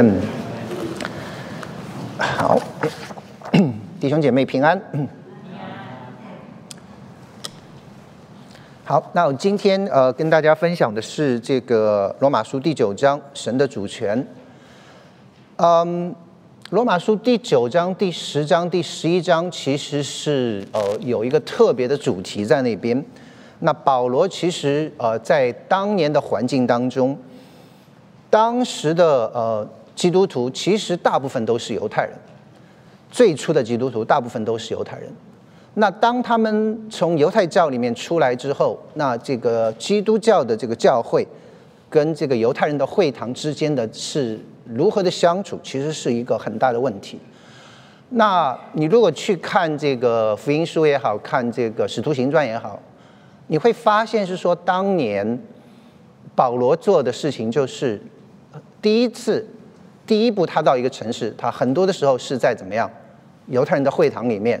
[0.00, 0.22] 嗯，
[2.18, 2.56] 好，
[3.98, 4.80] 弟兄姐妹平安。
[8.84, 14.24] 好，那我今天呃跟大家分享的是这个罗马书第九章神的主权。
[15.56, 16.14] 嗯，
[16.70, 23.04] 罗马书第九章、第十章、第十一章其实是呃有一个特别的主题在那边。
[23.58, 27.18] 那保罗其实呃在当年的环境当中，
[28.30, 29.68] 当时的呃
[29.98, 32.12] 基督徒其实大部分都是犹太人，
[33.10, 35.10] 最初的基督徒大部分都是犹太人。
[35.74, 41.26] 那当他们从犹太教里面出来之后，那这个基督教的这个教会
[41.90, 47.18] 跟这个犹太人的会堂之间的是如何的相处，其实是一个很大的问题。
[48.10, 52.80] 那你如果去看这个福音书也好看这个使徒行传也好。
[53.48, 55.42] 你会发现是说，当年
[56.36, 58.00] 保罗做的事情就是，
[58.80, 59.44] 第一次，
[60.08, 62.90] 第一步他到一个城市，他很多的时候是在怎么样，
[63.46, 64.60] 犹太人的会堂里面，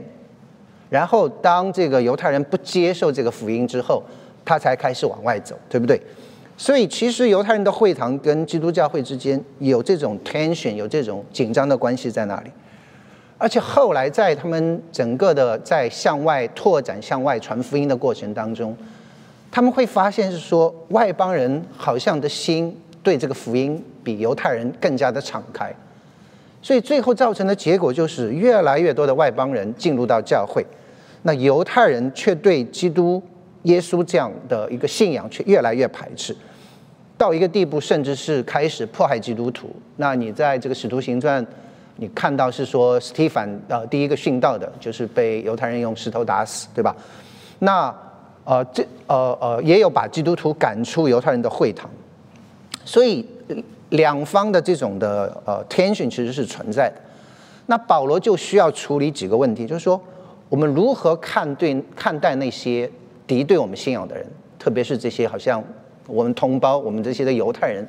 [0.90, 4.02] 然后当这个犹太人不接受这个福音之后，
[4.44, 5.98] 他才开始往外走，对不对？
[6.58, 12.50] 所以其实犹太人的会堂跟基督教会之间有这种 tension，有这种紧张的关系在那里。
[13.38, 18.76] 而且后来在他们整个的在向外拓展、向外传福音的过程当中，
[19.50, 22.76] 他们会发现是说外邦人好像的心
[23.08, 25.74] 对这个福音比犹太人更加的敞开，
[26.60, 30.62] 所以最后造成的结果就是越来越多的外邦人进入到教会，
[31.22, 33.22] 那犹太人却对基督
[33.62, 36.36] 耶稣这样的一个信仰却越来越排斥，
[37.16, 39.74] 到一个地步，甚至是开始迫害基督徒。
[39.96, 41.46] 那你在这个使徒行传。
[42.00, 46.94] 你看到是说，斯蒂凡呃第一个殉道的，就是被犹太人用石头打死，对吧？
[47.58, 47.92] 那
[48.44, 51.90] 呃这呃呃也有把基督徒赶出犹太人的会堂，
[52.88, 53.22] 所以
[53.90, 56.94] 两方的这种的呃 tension 其实是存在的。
[57.66, 60.00] 那保罗就需要处理几个问题，就是说
[60.48, 62.90] 我们如何看对看待那些
[63.26, 64.26] 敌对我们信仰的人，
[64.58, 65.62] 特别是这些好像
[66.06, 67.86] 我们同胞我们这些的犹太人，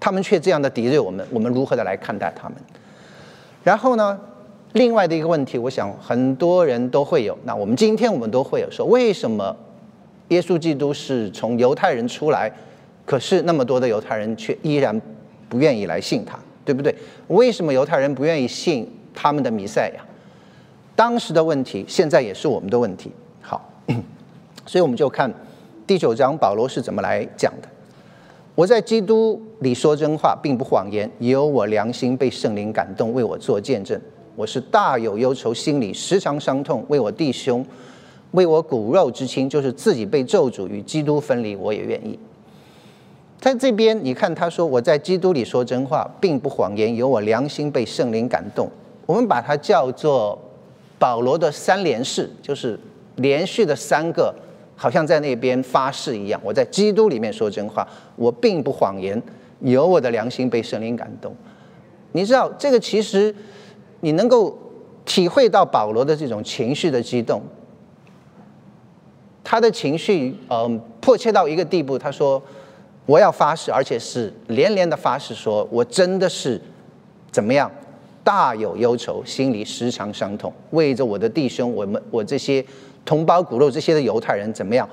[0.00, 2.58] 他们却这样的敌对我们，我们如何的来看待他们？
[3.62, 4.18] 然后呢，
[4.72, 7.38] 另外的一个问题，我想很多人都会有。
[7.44, 9.56] 那我们今天我们都会有说，为什么
[10.30, 12.50] 耶稣基督是从犹太人出来，
[13.04, 15.00] 可是那么多的犹太人却依然
[15.48, 16.94] 不愿意来信他，对不对？
[17.28, 20.04] 为什么犹太人不愿意信他们的弥赛亚？
[20.96, 23.10] 当时的问题，现在也是我们的问题。
[23.40, 23.68] 好，
[24.64, 25.32] 所以我们就看
[25.86, 27.68] 第九章保罗是怎么来讲的。
[28.54, 31.10] 我在基督里说真话，并不谎言。
[31.18, 34.00] 也有我良心被圣灵感动，为我做见证。
[34.36, 37.66] 我是大有忧愁，心里时常伤痛，为我弟兄，
[38.30, 42.18] 为我骨肉之亲，就是自己被咒诅与基督分离，我也愿意。
[43.40, 46.94] 在这边，你看他说我在基督里说真话，并不谎言。
[46.94, 48.70] 有我良心被圣灵感动，
[49.06, 50.38] 我们把它叫做
[50.98, 52.78] 保罗的三连式，就是
[53.16, 54.34] 连续的三个。
[54.76, 57.86] 好像在那边发誓一样，我在基督里面说真话，
[58.16, 59.22] 我并不谎言，
[59.60, 61.32] 有我的良心被圣灵感动。
[62.10, 63.32] 你知道这个其实
[64.00, 64.58] 你能够
[65.04, 67.40] 体会到保罗的这种情绪的激动，
[69.44, 72.42] 他的情绪嗯迫切到一个地步，他说
[73.06, 76.60] 我要发誓，而且是连连的发誓，说我真的是
[77.30, 77.70] 怎么样
[78.22, 82.64] 大有忧愁，心里时常伤痛，为着我的弟兄，我们我这些。
[83.06, 84.88] 同胞骨肉这些的犹太人怎么样？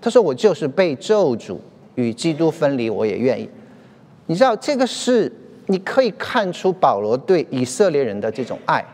[0.00, 1.56] 他说：“我就是被咒诅
[1.96, 3.50] 与基督分离，我也愿意。”
[4.26, 5.32] 你知道这个是
[5.66, 8.84] 你可以看出保罗对以色列人的这种爱。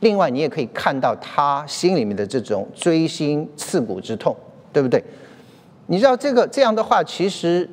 [0.00, 4.36] 另外，你也可以看到他心里面的这种锥心刺骨之痛，
[4.70, 5.02] 对不对？
[5.86, 7.68] 你知道这个这样的话，其实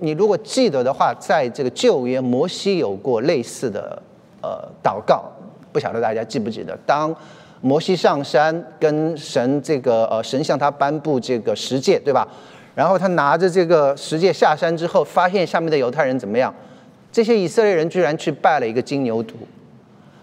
[0.00, 4.02] 你如果记得的话，在这个旧约摩西有过类似的
[4.42, 5.24] 呃祷告，
[5.72, 6.78] 不晓得大家记不记得？
[6.84, 7.14] 当
[7.60, 12.28] 摩西上山跟神这个呃神向他颁布这个十诫，对吧？
[12.74, 16.52] 然后他拿着这个十诫下山之后，发现下面的犹太人怎么样？
[17.10, 19.34] 这些以色列人居然去拜了一个金牛犊，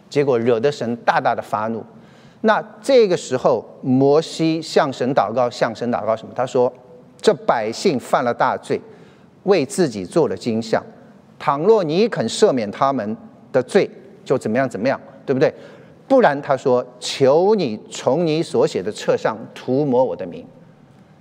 [0.10, 1.82] 结果惹得神大大的发怒。
[2.42, 6.34] 那这个时候，摩西向神祷告，向神祷告什么？
[6.36, 6.72] 他说
[7.22, 8.82] ：“这百姓犯了大罪，
[9.44, 10.84] 为自己做了金像。
[11.38, 13.16] 倘若你肯赦免他们
[13.52, 13.90] 的罪，
[14.26, 15.54] 就怎么样怎么样，对不对？”
[16.08, 20.46] 不然，他说：“求你从你所写的册上涂抹我的名。”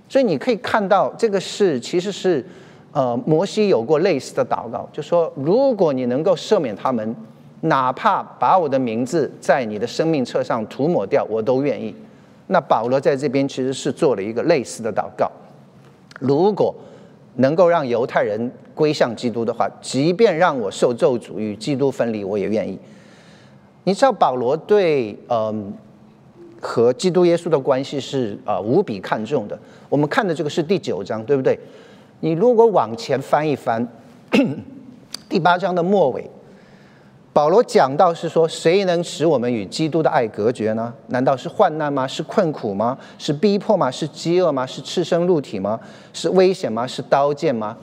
[0.09, 2.45] 所以你可以看到，这个是其实是，
[2.91, 7.15] 呃，摩西有过类似的祷告，就说：“如果你能够赦免他们，
[7.61, 11.95] 哪怕把我的名字在你的生命册上涂抹掉，我都愿意。”
[12.47, 15.31] 那保罗在这边其实是做了一个类似的祷告。
[16.21, 16.73] 如果
[17.35, 22.77] 能够让犹太人归向基督的话，即便让我受咒诅与基督分离，我也愿意。
[23.83, 25.73] 你知道保罗对嗯
[26.61, 29.59] 和基督耶稣的关系是啊无比看重的。
[29.89, 31.59] 我们看的这个是第九章，对不对？
[32.19, 33.85] 你如果往前翻一翻，
[35.27, 36.29] 第八章的末尾，
[37.33, 40.93] 保罗讲到是说，谁能使我们与基督的爱隔绝呢？
[41.07, 42.05] 难道是患难吗？
[42.05, 42.97] 是困苦吗？
[43.17, 43.89] 是逼迫吗？
[43.89, 44.65] 是饥饿吗？
[44.65, 45.79] 是赤身露体吗？
[46.11, 46.85] 是危险吗？
[46.85, 47.77] 是刀剑吗？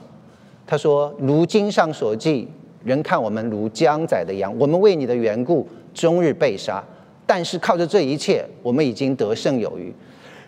[0.67, 2.47] 他说：如经上所记，
[2.85, 5.67] 人看我们如将宰的羊，我们为你的缘故。
[5.95, 6.85] 终日被杀，
[7.27, 9.93] 但是靠着这一切，我们已经得胜有余。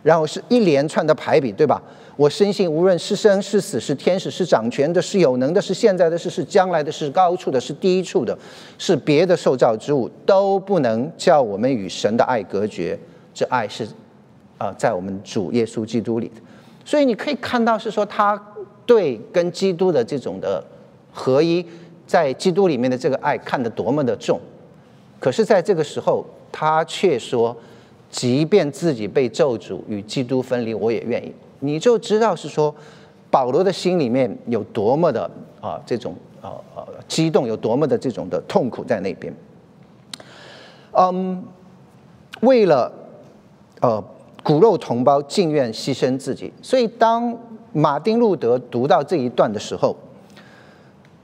[0.03, 1.83] 然后是一连串的排比，对吧？
[2.21, 8.39] 我深信，无论是生是死，是天使，是掌权的，是有能的，是现在的事，是将来的，是高处的，是低处的，
[8.77, 12.99] 是别的受造之物，都不能叫我们与神的爱隔绝。
[13.33, 13.89] 这爱是
[14.59, 16.35] 啊，在我们主耶稣基督里的。
[16.85, 18.39] 所以你可以看到，是说他
[18.85, 20.63] 对跟基督的这种的
[21.11, 21.65] 合一，
[22.07, 24.39] 在基督里面的这个爱看得多么的重。
[25.19, 27.57] 可是，在这个时候，他却说
[28.13, 32.75] ：“即便自己被咒诅与基督分离，我也愿意。”你就知道是说，
[33.31, 35.31] 保罗的心里面有多么的
[35.61, 39.35] 啊这种啊啊激动，有多么的这种的痛苦在那边。
[40.93, 41.45] 嗯，
[42.41, 42.93] 为了
[43.81, 44.03] 呃
[44.43, 46.53] 骨肉同胞，尽愿牺牲自己。
[46.61, 47.37] 所以，当
[47.73, 49.95] 马丁路德读到这一段的时候，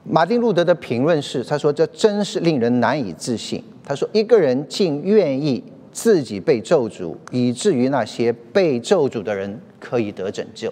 [0.05, 5.65] 马丁路德的评论是：“他说这真是令人难以置信。”他说：“一个人竟愿意
[5.97, 10.71] 自己被咒诅，以至于那些被咒诅的人可以得拯救。”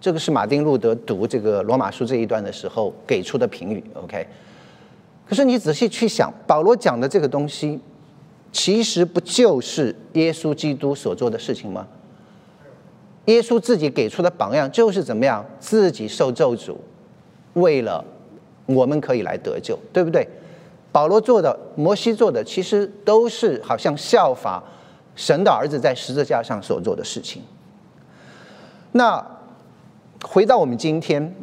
[0.00, 3.84] 这个是马丁路德读这个罗马书这一段的时候给出的评语。
[3.92, 4.26] OK，
[5.28, 7.78] 可是你仔细去想，保罗讲的这个东西，
[8.50, 11.86] 其实不就是耶稣基督所做的事情吗？
[13.26, 16.74] 耶稣自己给出的榜样就是怎么样，自己受咒诅，
[17.52, 18.02] 为了
[18.64, 20.26] 我们可以来得救，对不对？
[20.96, 24.64] 保罗做的、摩西做的，其实都是好像效法
[25.14, 27.42] 神的儿子在十字架上所做的事情。
[28.92, 29.22] 那
[30.24, 31.34] 回到我们今天，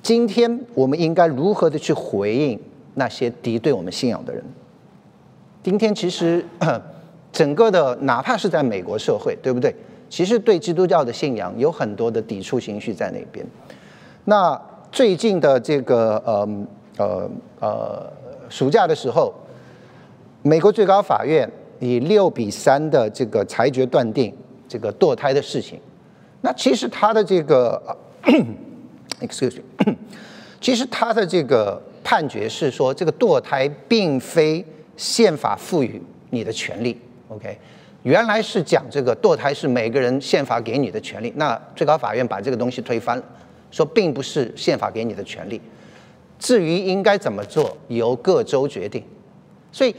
[0.00, 2.56] 今天我们应该如何的去回应
[2.94, 4.44] 那些敌对我们信仰的人？
[5.64, 6.44] 今天其实
[7.32, 9.74] 整个的，哪怕是在美国社会，对不对？
[10.08, 13.44] 其实对基督教的信仰有很多的抵触情绪在那边。
[14.26, 14.56] 那
[14.92, 16.48] 最近的这个，呃
[16.98, 18.19] 呃呃。
[18.50, 19.32] 暑假的时候，
[20.42, 24.36] 美国最高法院以六比三的这个裁决断定
[24.68, 25.80] 这个堕胎的事情。
[26.42, 27.80] 那其实他的这个，
[29.20, 29.94] excuse me，
[30.60, 34.64] 其实他的这个判决是说，这个堕胎并非
[34.96, 37.00] 宪法赋予你的权利。
[37.28, 37.56] OK，
[38.02, 41.32] 原来是讲这个堕胎是每个人宪法给你的权利。
[41.36, 43.24] 那最高法院把这个东西推翻了，
[43.70, 45.60] 说并不是宪法给你的权利。
[46.40, 49.04] 至于应该怎么做，由各州决定。
[49.70, 49.94] 所以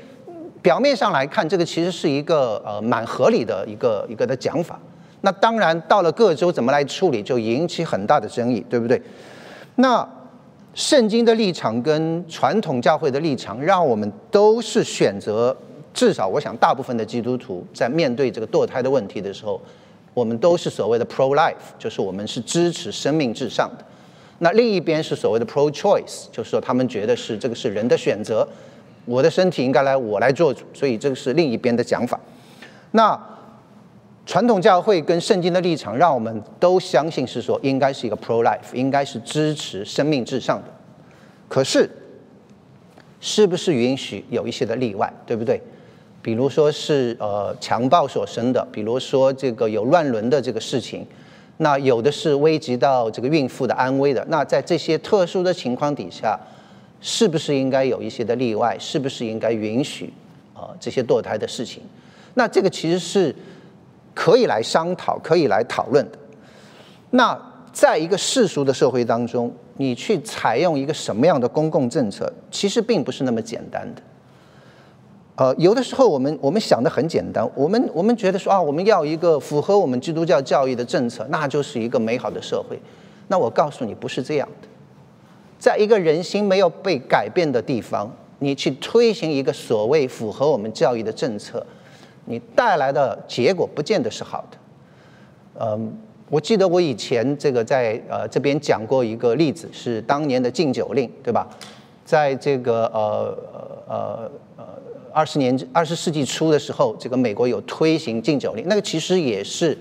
[0.61, 4.77] 表面上来看，这个其实是一个呃蛮合理的一个一个的讲法。
[5.21, 9.01] 那当然到了各州怎么来处理，就引起很大的争议，对不对？
[9.75, 10.05] 那
[10.73, 15.55] 圣经的立场跟传统教会的立场，让我们都是选择，
[15.93, 19.61] 至少我想大部分的基督徒在面对这个堕胎的问题的时候，
[20.13, 23.85] 我们都是所谓的 pro life，就是我们是支持生命至上的。
[24.43, 28.47] 那另一边是所谓的 pro-choice，就是说他们觉得是这个是人的选择，
[29.05, 32.19] 我的身体应该来我来做主，所以这个是另一边的讲法。
[32.89, 33.15] 那
[34.25, 40.73] 传统教会跟圣经的立场，让我们都相信是说应该是一个 pro-life，应该是支持生命至上的。
[41.47, 41.87] 可是，
[43.19, 45.61] 是不是允许有一些的例外，对不对？
[46.23, 51.05] 比如说是呃强暴所生的，比如说这个有乱伦的这个事情。
[51.63, 54.25] 那有的是危及到这个孕妇的安危的。
[54.29, 56.39] 那在这些特殊的情况底下，
[56.99, 58.75] 是不是应该有一些的例外？
[58.79, 60.11] 是不是应该允许
[60.55, 61.83] 啊这些堕胎的事情？
[62.33, 63.35] 那这个其实是
[64.15, 66.17] 可以来商讨、可以来讨论的。
[67.11, 67.39] 那
[67.71, 74.01] 在一个世俗的社会当中，你去采用一个什么样的公共政策，其实并不是那么简单的。
[75.41, 82.79] 呃，有的时候我们我们想的很简单，我们我们觉得说啊，我们要一个符合我们基督教教义的政策，那就是一个美好的社会。
[83.27, 84.67] 那我告诉你，不是这样的。
[85.57, 88.07] 在一个人心没有被改变的地方，
[88.37, 91.65] 你去推行一个所谓符合我们教育的政策，
[92.25, 94.57] 你带来的结果不见得是好的。
[95.59, 95.91] 嗯，
[96.29, 101.47] 我记得我以前这个在呃这边讲过一个例子，是当年的禁酒令，对吧？
[102.05, 103.35] 在这个呃
[103.87, 104.80] 呃呃。
[105.13, 109.77] 二十年二十世纪初的时候，这个美国有推行禁酒令，那个其实也是，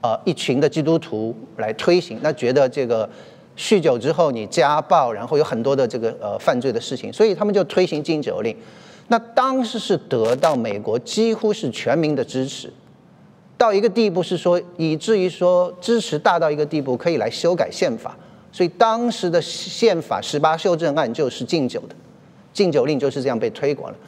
[0.00, 3.08] 呃，一群的基督徒来推行，那觉得这个
[3.56, 8.56] 酗酒之后你家暴，然后有很多的这个呃犯罪的事情，所以他们就推行禁酒令。
[9.08, 12.72] 那当时是得到美国几乎是全民的支持，
[13.56, 18.16] 到一个地步是说，以至于说支持大到一个地步可以来修改宪法。
[18.52, 21.94] 所以当时的宪法十八修正案就是禁酒的，
[22.52, 23.98] 禁酒令就是这样被推广了。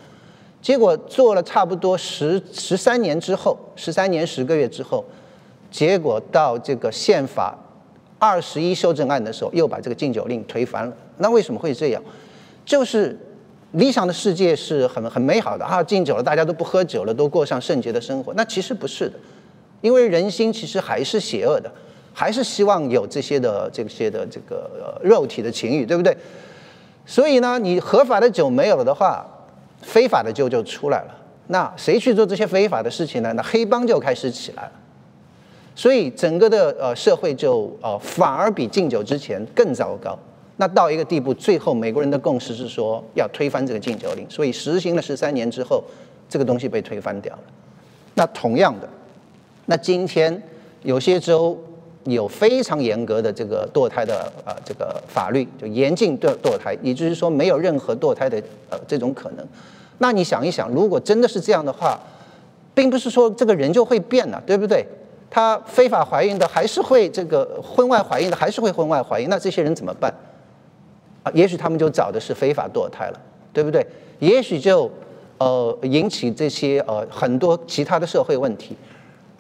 [0.62, 5.02] 结果做了差不多十十三年之后，十三年十个月之后，
[5.71, 7.59] 结果到这个宪法
[8.19, 10.93] 二十一修正案的时候，又把这个禁酒令推翻了。
[11.17, 12.02] 那为什么会这样？
[12.67, 13.19] 就是
[13.73, 18.35] 理想的世界是很很美好的啊，禁酒了，大家都不喝酒了，都过上圣洁的生活。
[18.35, 19.19] 那其实不是的，
[19.81, 21.73] 因为人心其实还是邪恶的，
[22.12, 26.14] 还是希望有这些的这些的这个肉体的情欲，对不对？
[27.07, 29.26] 所以呢，你合法的酒没有了的话。
[29.83, 31.15] 非法的就就出来了，
[31.49, 33.33] 那谁去做这些非法的事情呢？
[33.35, 34.73] 那黑帮就开始起来了，
[35.75, 40.19] 所以整个的呃社会就呃反而比禁酒之前更糟糕。
[40.57, 45.83] 那到一个地步，最后美国人的共识是说要推翻这个禁酒令，所以实行了十三年之后，
[46.29, 47.43] 这个东西被推翻掉了。
[48.15, 48.87] 那同样的，
[49.65, 50.43] 那今天
[50.83, 51.59] 有些州
[52.04, 59.47] 有非常严格的这个堕胎的呃这个法律，就严禁堕堕胎，也就是说没有任何堕胎的呃这种可能。
[59.99, 62.00] 那你想一想，如果真的是这样的话，
[62.75, 64.85] 并不是说这个人就会变了，对不对？
[65.28, 70.12] 他非法怀孕的还是会这个婚外怀孕的还是会婚外怀孕，那这些人怎么办？
[71.23, 73.21] 啊，也许他们就找的是非法堕胎了，
[73.52, 73.87] 对不对？
[74.19, 74.90] 也许就
[75.38, 78.75] 呃引起这些呃很多其他的社会问题，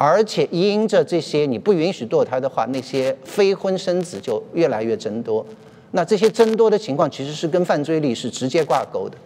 [0.02, 5.44] 而且因着这些你不允许堕胎的话，那些非婚生子就越来越增多。
[5.90, 9.18] 那这些增多的情况其实是跟犯罪率是直接挂钩的。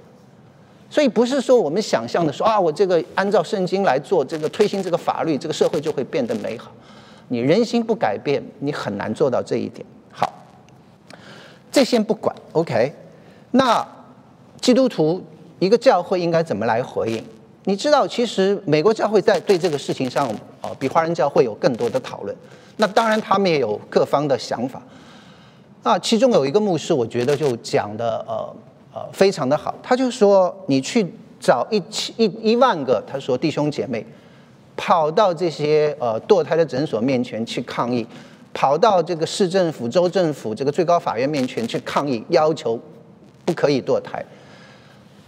[0.90, 6.72] 所以不是说我们想象的说啊，我这个按照圣经来做这个推行这个法律，这个社会就会变得美好。
[7.28, 9.86] 你人心不改变，你很难做到这一点。
[10.10, 10.32] 好，
[11.70, 12.92] 这先不管，OK。
[13.52, 13.86] 那
[14.60, 15.22] 基督徒
[15.60, 17.24] 一个教会应该怎么来回应？
[17.64, 20.28] 你知道，其实美国教会在对这个事情上
[20.61, 22.37] 啊，比华人教会有更多的讨论。
[22.76, 24.83] 那当然，他们也有各方的想法。
[25.83, 28.56] 啊，其中有一个牧师，我觉得就讲的呃。
[28.97, 29.75] 呃，非常的好。
[29.83, 31.04] 他就说，你去
[31.40, 34.06] 找一千一一万个，他说弟兄姐妹，
[34.76, 38.06] 跑到这些呃堕胎的诊所面前去抗议，
[38.52, 42.78] 跑到这个市政府、州政府、这个最高法院面前去抗议，要求
[43.44, 44.25] 不可以堕胎。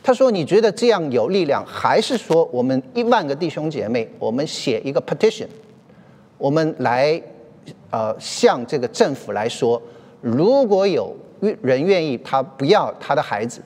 [0.07, 5.49] 他说，你觉得这样有力量，还是说我们一万个弟兄姐妹，我们写一个 petition，
[6.39, 7.21] 我们来
[7.91, 9.83] 呃向这个政府来说，
[10.21, 11.13] 如果有。
[11.61, 13.61] 人愿意，他不要他的孩子，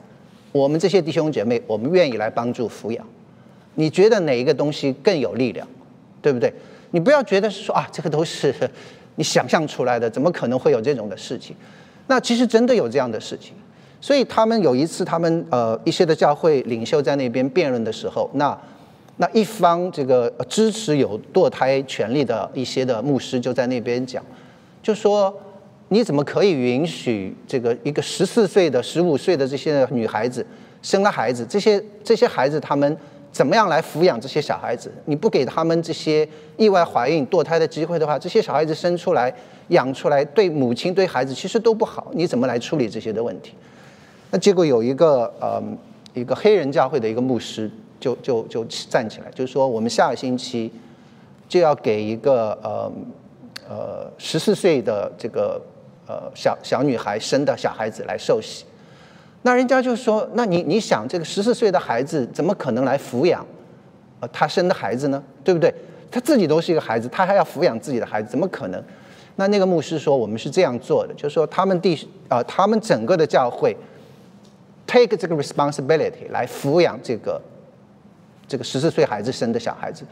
[0.51, 3.07] 我们这些弟兄姐妹，我们愿意来帮助抚养。
[3.77, 5.67] 你觉得哪一个东西更有力量，
[6.21, 6.53] 对不对？
[6.91, 8.53] 你不要觉得是说啊，这个都是
[9.15, 11.55] 你想象出来的，怎么可能会有这种的事情？
[12.09, 13.55] 那其实真的有这样的事情。
[14.01, 18.59] 所以他们有一次，他们呃一些的教会领袖在那边辩论的时候，那
[19.17, 24.25] 那一方这个支持有堕胎权利的一些的牧师就在那边讲，
[24.83, 25.35] 就说。
[25.93, 30.47] 你怎么可以允许这个一个十四岁的、十五岁的这些女孩子
[30.83, 31.45] 生了孩子？
[31.51, 32.97] 这些这些孩子他们
[33.33, 34.89] 怎么样来抚养这些小孩子？
[35.07, 36.25] 你不给他们这些
[36.57, 39.35] 意外怀孕、堕胎的机会的话，这些小孩子生出来、
[39.71, 42.13] 养出来，对母亲、对孩子其实都不好。
[42.15, 43.55] 你怎么来处理这些的问题？
[44.31, 45.63] 那结果有一个呃，
[46.15, 50.73] 一个黑人教会的一个牧师就就就站起来，就是说我们下个星期
[51.49, 52.93] 就要给一个呃
[53.69, 55.61] 呃十四岁的这个。
[56.07, 58.65] 呃，小小女孩生的小孩子来受洗，
[59.43, 63.47] 那人家就说：那你你想，这个十四岁的孩子怎么可能来抚养
[64.19, 65.23] 呃他生的孩子呢？
[65.45, 65.73] 对不对？
[66.11, 68.83] 他自己都是一个孩子，他还要抚养自己的孩子，怎么可能？
[69.37, 71.97] 那那个牧师说：我们是这样做的，就是说他们第
[72.27, 73.77] 啊，他们整个的教会
[74.91, 77.41] take 这个 responsibility 来抚养这个
[78.49, 80.05] 这个十四岁孩子生的小孩子，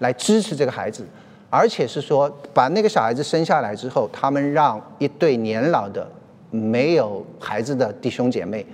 [0.00, 1.02] 来支持这个孩子。
[1.48, 6.06] 而且是说，把那个小孩子生下来之后，他们让一对年老的
[6.50, 8.66] 没有孩子的弟兄姐妹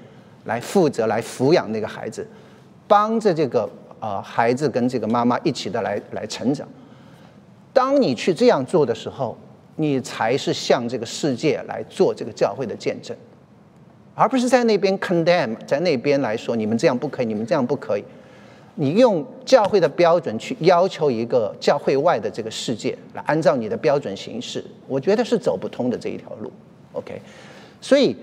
[0.46, 2.26] 来负责来抚养那个孩子，
[2.88, 3.68] 帮着这个
[4.00, 6.66] 呃孩子跟这个妈妈一起的来来成长。
[7.72, 9.36] 当你去这样做的时候，
[9.76, 13.16] 你才是向这个世界来做这个教会的见证，
[14.14, 18.04] 而不是在那边 condemn，在那边来说你们这样不可以，你们这样不可以。
[18.74, 26.50] 你用教会的标准去要求一个教会外的这个世界来按照你的标准行事，我觉得是走不通的这一条路。
[26.92, 27.20] OK，
[27.80, 28.16] 所以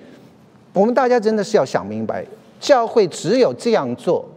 [0.73, 2.25] 我们大家真的是要想明白，
[2.59, 4.27] 教会只有这样做，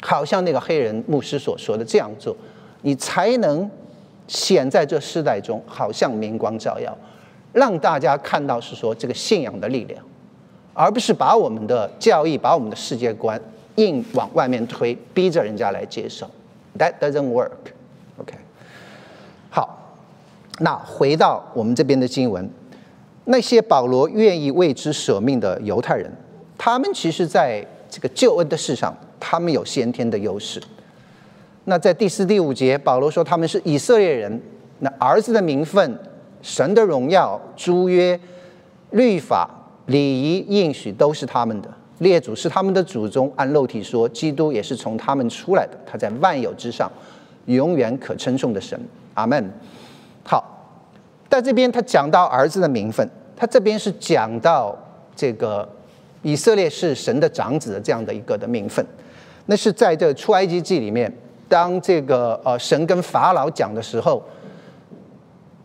[0.00, 2.34] 好像那个黑人牧师所说的这样做，
[2.80, 3.70] 你才能
[4.26, 6.96] 显在这世代中好像明光照耀，
[7.52, 10.02] 让大家看到是说这个信仰的力量，
[10.74, 13.40] 而不是把我们的教义、把我们的世界观
[13.76, 16.28] 硬往外面推，逼着人家来接受。
[16.78, 17.50] That doesn't work.
[18.18, 18.34] OK，
[19.50, 19.94] 好，
[20.60, 22.50] 那回到我们这边的经文，
[23.24, 26.10] 那些保罗愿意为之舍命的犹太人，
[26.56, 30.62] 他们其实在这个救恩的事上，他们有先天的优势。
[31.64, 34.40] 那在第四、第五节，保罗说他们是以色列人，
[34.80, 35.98] 那儿子的名分、
[36.42, 38.18] 神的荣耀、诸约、
[38.90, 39.48] 律法、
[39.86, 41.68] 礼仪、应许都是他们的。
[41.98, 45.78] 列祖是他们的祖宗，按肉体说，基督也是从他们出来的。
[45.86, 46.90] 他在万有之上，
[47.46, 48.80] 永远可称颂的神。
[49.14, 49.52] 阿门。
[50.24, 50.44] 好，
[51.28, 54.76] 在这边他讲到儿子的名分，他这边是讲到
[55.14, 55.68] 这个
[56.22, 58.84] 以色列是神的长子的这样的一个的名分。
[59.46, 61.12] 那是在这出埃及记里面。
[61.48, 64.22] 当这个呃神跟法老讲的时候，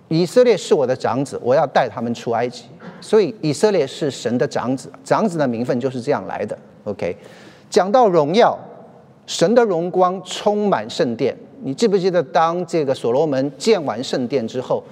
[0.10, 2.66] 以色列是我的长子，我要带他们出埃及，
[3.00, 6.58] 所以以色列是神的长子，长子的名分就是这样来的。
[6.84, 7.16] OK，
[7.70, 8.58] 讲到荣耀，
[9.26, 14.84] 神的荣光充满圣殿，你记不记得当这个所罗门建完圣殿之后，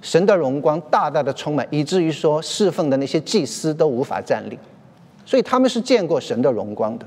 [0.00, 4.58] 神的荣光大大的充满，以至于说侍奉的那些祭司都无法站立，
[5.24, 7.06] 所以他们是见过神的荣光的。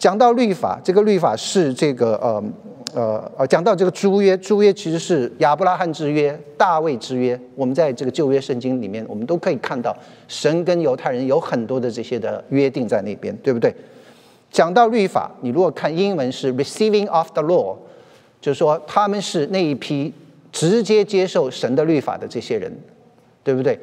[0.00, 2.42] 讲到律法，这个律法是这个呃
[2.94, 7.38] 呃呃，讲到这个诸约，诸约其实是亚伯拉罕之约、大卫之约。
[7.54, 9.94] 我们在这个旧约圣经里面，我们都可以看到
[10.26, 13.74] 神跟犹太人有很多的这些的约定在那边，对不对？
[14.50, 17.76] 讲到律法，你如果看英文是 receiving of the law，
[18.40, 20.12] 就是说他们是那一批
[20.50, 22.72] 直接接受神的律法的这些人，
[23.44, 23.78] 对不对？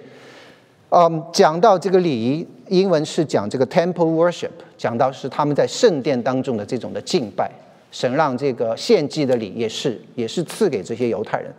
[0.89, 7.51] 嗯，讲到这个礼仪，英文是讲这个 temple worship，讲到是他们在圣殿当中的这种的敬拜，
[7.91, 11.53] 神让这个献祭的礼也是也是赐给这些犹太人。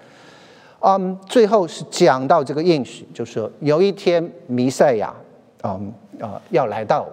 [0.80, 5.14] 嗯，最后是讲到这个应许，就是说有一天弥赛亚，
[5.64, 7.08] 嗯啊要来到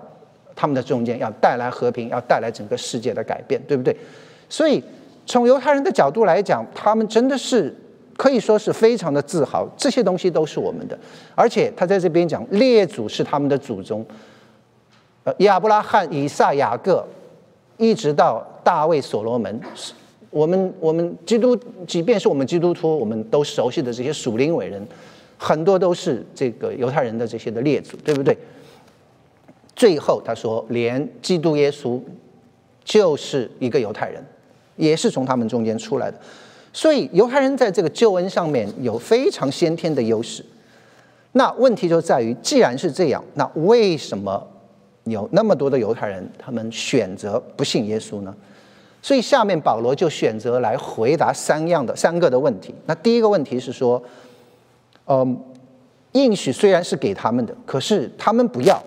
[0.55, 3.95] 他们的中间，要带来和平，要带来整个世界的改变，对不对？
[4.49, 4.83] 所以
[5.25, 7.75] 从犹太人的角度来讲，他们真的是。
[8.17, 10.97] 可以说是非常的自豪，这些东西都是我们的，
[11.35, 14.05] 而且他在这边讲列祖是他们的祖宗，
[15.25, 17.05] 呃，亚伯拉罕、以撒、雅各，
[17.77, 19.59] 一直到大卫、所罗门，
[20.29, 24.85] 我们我们基督，即便是我们基督徒，我们都熟悉的这些属灵伟人，
[25.37, 28.37] 很多都是这个犹太人的这些的列祖，对不对？
[29.75, 31.99] 最后他说，连基督耶稣
[32.85, 34.23] 就是一个犹太人，
[34.77, 36.17] 也是从他们中间出来的。
[36.75, 40.45] 所以犹太人在这个救恩上面有非常先天的优势。
[41.31, 44.45] 那问题就在于，既然是这样，那为什么
[45.05, 48.35] 有那么多的犹太人他们选择不信耶稣呢？
[49.01, 52.75] 所以下面保罗就选择来回答三样的三个的问题。
[52.87, 54.03] 那第一个问题是说，
[55.07, 55.39] 嗯，
[56.11, 58.83] 应许虽然是给他们的，可是他们不要，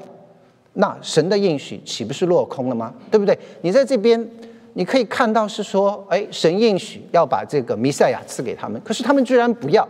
[0.74, 2.92] 那神的应许岂不是落空了吗？
[3.10, 3.38] 对不对？
[3.62, 4.28] 你在这边。
[4.78, 9.86] 你可以看到是说，哎，神应许要把这个弥赛亚赐给他们，可是他们居然不要，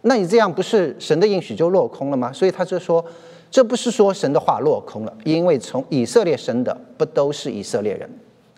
[0.00, 2.32] 那你这样不是神的应许就落空了吗？
[2.32, 3.04] 所以他就说，
[3.50, 8.08] 这不是说神的话落空了，因为从以色列生的不都是以色列人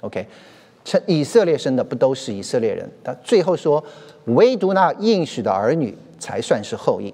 [0.03, 0.25] ？OK，
[0.85, 2.89] 从以色列生的不都是以色列人？
[3.03, 3.83] 他最后说，
[4.27, 7.13] 唯独那应许的儿女才算是后裔。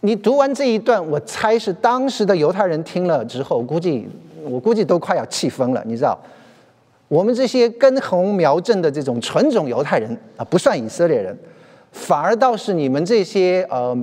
[0.00, 4.08] 你读完这一段，我猜是当时的犹太人听了之后，估计。
[4.44, 6.18] 我估计都快要气疯了，你知道，
[7.08, 11.36] 我们这些根红苗正的这种纯种犹太人啊，不算以色列人，
[11.92, 13.94] 反而倒是你们这些呃，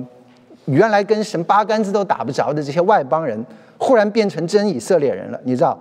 [0.66, 3.44] 原来跟神八竿子都打不着的这些外邦人，
[3.78, 5.76] 忽然变成真以色列人了，你知道？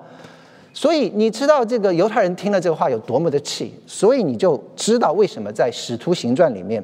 [0.73, 6.83] 所以你知道这个犹太人听了这个话有多么的气，所以你就知道为什么在使徒行传里面，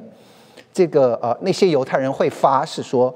[0.72, 3.12] 这个呃那些犹太人会发誓说，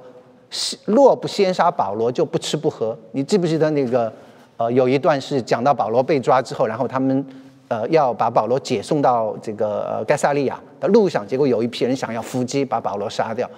[0.85, 2.99] 若不先杀保罗，就不吃不喝。
[3.13, 4.13] 你记不记得那个？
[4.61, 7.25] 呃，有一段是讲到保罗被抓之后，然后他们
[7.69, 13.49] 呃要把保罗解送到这个呃盖萨利亚的路上，结果有一批人想要伏击把保罗杀掉，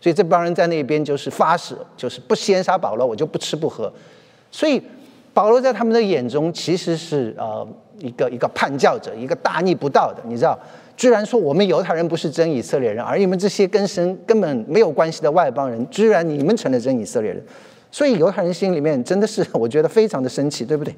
[0.00, 3.92] 所以这帮人在那边就是发誓，就是不先杀保罗，我就不吃不喝。
[4.52, 4.80] 所以
[5.34, 7.66] 保罗在他们的眼中其实是呃
[7.98, 10.56] 一个一个叛教者，一个大逆不道的，你知道？
[10.96, 17.44] 居然说我们犹太人不是真以色列人，而你们这些跟神根本没有关系的外邦人，居然你们成了真以色列人。
[17.92, 20.92] 所以犹太人心里面真的是，我觉得非常的生气，对不对？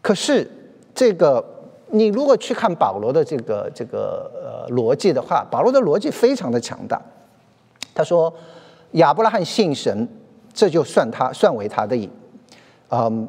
[0.00, 0.50] 可是
[0.94, 1.44] 这个，
[1.88, 7.00] 你如果去看保罗的这个这个呃逻辑的话，保罗的逻辑非常的强大。
[7.94, 8.32] 他说
[8.92, 10.08] 亚伯拉罕信神，
[10.54, 12.08] 这就算他算为他的义。
[12.88, 13.28] 嗯，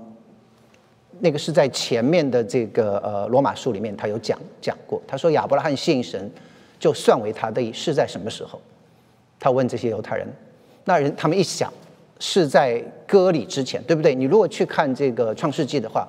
[1.20, 5.02] 那个是在前面的这个呃罗马书里面他有讲讲过。
[5.06, 6.32] 他说亚伯拉罕信神，
[6.80, 8.62] 就算为他的义，是在什么时候？
[9.38, 10.28] 他问这些犹太人，
[10.86, 11.72] 那人他们一想
[12.24, 14.14] 是在割礼之前，对不对？
[14.14, 16.08] 你如果去看这个创世纪的话，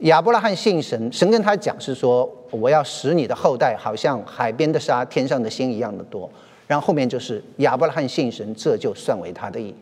[0.00, 6.30] 亚伯拉罕信神，神跟他讲是说，我要使你的后代好像海边的沙、天上的星一样的多。
[6.66, 9.74] 然后后面就是亚伯拉罕信神，这就算为他的义。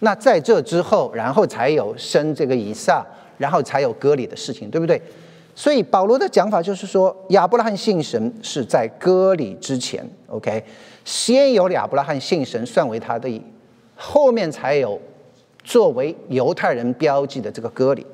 [0.00, 3.06] 那在这之后，然后才有生这个以撒，
[3.36, 5.00] 然后才有割礼的事情，对不对？
[5.54, 10.62] 所以保罗的讲法就是说，亚伯拉罕信神是在割礼之前，OK，
[11.04, 13.42] 先有亚伯拉罕信神算为他的义，
[14.00, 14.98] 后面才有
[15.64, 18.06] 作为犹太人标记的这个割礼。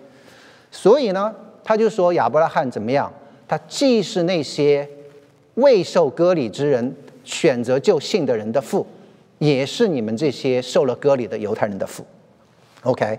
[0.70, 3.12] 所以呢，他就说亚伯拉罕怎么样？
[3.46, 4.88] 他既是那些
[5.54, 8.86] 未受割礼之人选择就信的人的父，
[9.38, 12.04] 也是你们这些受了割礼的犹太人的父。
[12.82, 13.18] OK，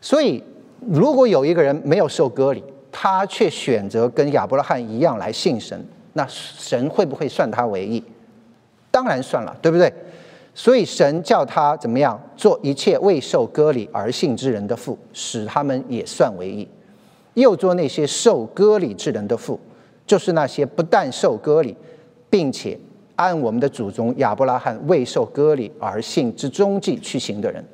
[0.00, 0.42] 所以
[0.80, 5.80] 如果有一个人没有受割礼，他却选择跟亚伯拉罕一样来信神，
[6.14, 8.02] 那神会不会算他为义？
[8.90, 9.90] 当然算了，对不对？
[10.60, 16.68] 所以神叫他怎么样做一切未受割礼而信之人的父，使他们也算为义；
[17.32, 19.58] 又做那些受割礼之人的父，
[20.06, 21.74] 就是那些不但受割礼，
[22.28, 22.78] 并且
[23.16, 27.64] 按我们的祖宗亚伯拉罕未受割礼而信之踪迹去行的人。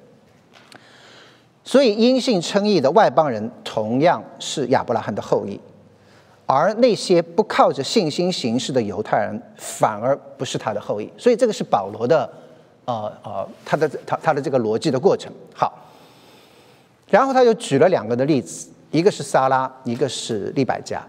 [1.64, 5.60] 所以，因信称义的外邦人同样是亚伯拉罕的后裔，
[6.46, 11.10] 而那些不靠着信心行事的犹太人反而不是他的后裔。
[11.18, 12.30] 所以，这个是保罗的，
[12.86, 15.30] 呃呃，他的他他的这个逻辑的过程。
[15.54, 15.72] 好，
[17.10, 21.02] 然后他就举了两个的例子，一个是撒拉，一个是利百加。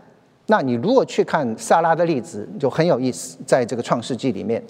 [0.48, 4.62] 那你如果去看撒拉的例子，就很有意思，在这个创世纪里面。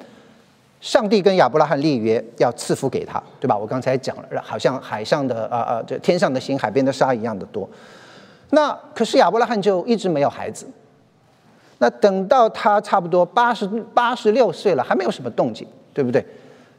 [0.80, 3.58] 上帝跟亚伯拉罕立约，要赐福给他，对吧？
[3.58, 7.68] 我刚才讲了，好像海上的啊啊，这天上的星、海边的沙一样的多。
[8.52, 10.68] 那可是亚伯拉罕就一直没有孩子。
[11.80, 16.24] 那等到他差不多八十八十六岁了，还没有什么动静，对不对？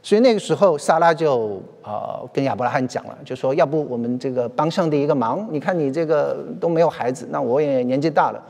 [0.01, 5.47] 所以那个时候，撒拉就啊跟亚伯拉罕讲了，就说：要不我们这个帮上帝一个忙？
[5.51, 8.41] 你看你这个都没有孩子，那我也年纪大了，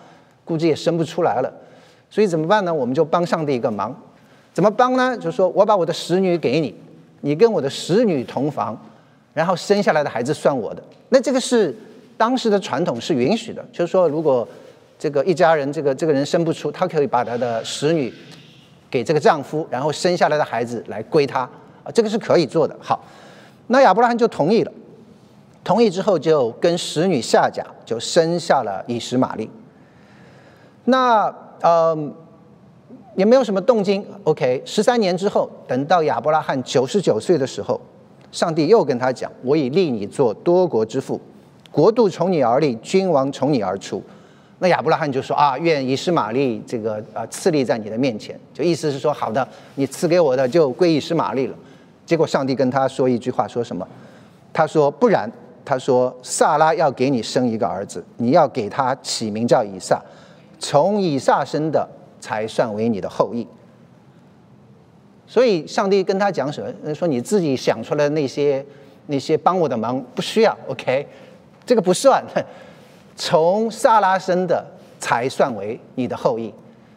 [0.46, 1.52] 估计也生不出来了。
[2.10, 2.74] 所以怎么办呢？
[2.74, 3.96] 我们就帮上帝一个忙。
[4.54, 5.18] 怎么帮呢？
[5.18, 6.76] 就是说我把我的使女给你，
[7.22, 8.80] 你跟我的使女同房，
[9.34, 10.84] 然后生下来的孩子算我的。
[11.10, 11.76] 那这个是
[12.18, 14.48] 当时的传统是允许的，就是说如果
[14.98, 18.14] 这个一家人这个这个人生不出，他可以把他的使女
[18.90, 21.42] 给这个丈夫，然后生下来的孩子来归他
[21.84, 22.76] 啊，这个是可以做的。
[22.80, 23.04] 好，
[23.68, 24.72] 那亚伯拉罕就同意了，
[25.64, 29.50] 同意之后就跟使女下嫁，就生下了以实玛利。
[30.86, 32.14] 那嗯。
[33.16, 34.06] 也没有什么动静。
[34.24, 37.82] OK，十三年之后，等到亚伯拉罕九十九岁的时候，
[38.32, 41.20] 上帝又跟他讲：“我已立你做多国之父，
[41.70, 44.02] 国度从你而立，君王从你而出。”
[44.60, 51.56] 那亚伯拉罕就说：“啊，愿以实玛利这个啊赐立在你的面前。”就意思是说：“好的，你赐给我的就归以实玛利了。”
[52.06, 53.88] 结果上帝跟他说一句话，说什么？
[54.54, 55.32] 他说：“不然，
[55.64, 60.02] 他说萨拉要给你生一个儿子，你要给他起名叫以撒，
[60.60, 61.88] 从以撒生的。”
[62.22, 63.48] 才算为你的后裔。
[65.26, 66.94] 所以上帝跟他讲什么？
[66.94, 68.64] 说你自己想出来那些
[69.08, 71.08] 那些帮我的忙不需要，OK？
[71.66, 72.22] 这个不算，
[73.20, 74.66] 从萨拉生的
[74.98, 76.52] 才算为你的后裔。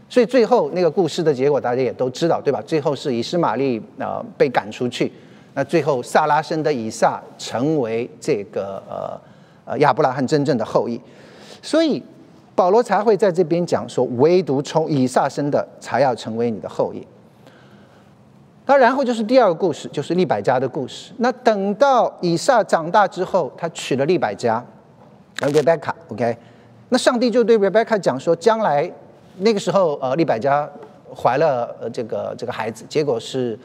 [0.09, 2.63] 所以最后那个故事的结果大家也都知道，对吧？
[2.65, 5.13] 最后是以斯玛利啊被赶出去，
[5.53, 9.21] 那最后萨拉生的以撒成为这个呃
[9.65, 10.99] 呃亚伯拉罕真正的后裔。
[11.61, 12.03] 所以。
[12.55, 17.05] 保罗才会在这边讲说，唯独从以撒生的才要成为你的后裔。
[18.67, 21.15] 那然后就是第二个故事，就是利百加的故事。
[21.17, 24.63] 那等到以撒长大之后，他娶了利百加
[25.39, 26.37] ，Rebecca，OK。
[26.89, 28.91] 那上帝就对 Rebecca 讲说，将来
[29.39, 30.69] 那个时候，呃，利百加
[31.15, 33.59] 怀了呃这个这个孩子，结果是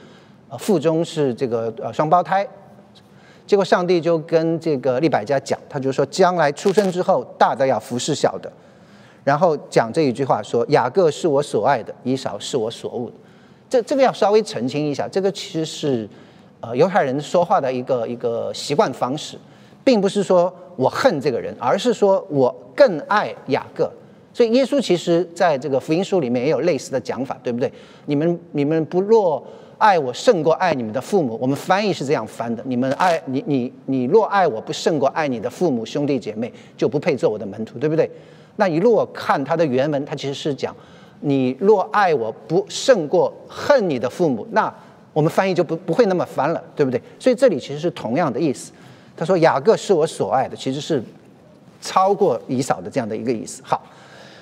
[0.50, 2.48] 呃腹中是这个呃双胞胎。
[3.46, 8.52] 结果上帝就跟这个利百加讲，他就说，将来出生之后，大的要服侍小的。
[9.24, 13.14] 然后讲这一句话说：“雅各是我所爱的，以扫是我所恶的。”
[13.70, 16.08] 这这个要稍微澄清一下，这个其实是
[16.62, 19.38] 呃犹太人说话的一个一个习惯方式，
[19.88, 23.90] 并不是说我恨这个人，而是说我更爱雅各。
[24.34, 27.72] 所以耶稣其实在这个福音书里面也有类似的讲法，对不对？
[28.08, 29.42] 你们你们不若
[29.78, 38.12] 爱我胜过爱你们的父母，我们翻译是这样翻的：你们爱你你你若爱我不胜过爱你的父母兄弟姐妹，就不配做我的门徒，对不对？
[38.58, 40.76] 那你如果看它的原文，它其实是讲，
[41.22, 44.72] 你若爱我不胜过恨你的父母，那
[45.14, 47.02] 我们翻译就不不会那么翻了，对不对？
[47.18, 48.74] 所以这里其实是同样的意思。
[49.18, 51.04] 他说雅各是我所爱的，其实是
[51.82, 53.62] 超过以扫的这样的一个意思。
[53.66, 53.82] 好，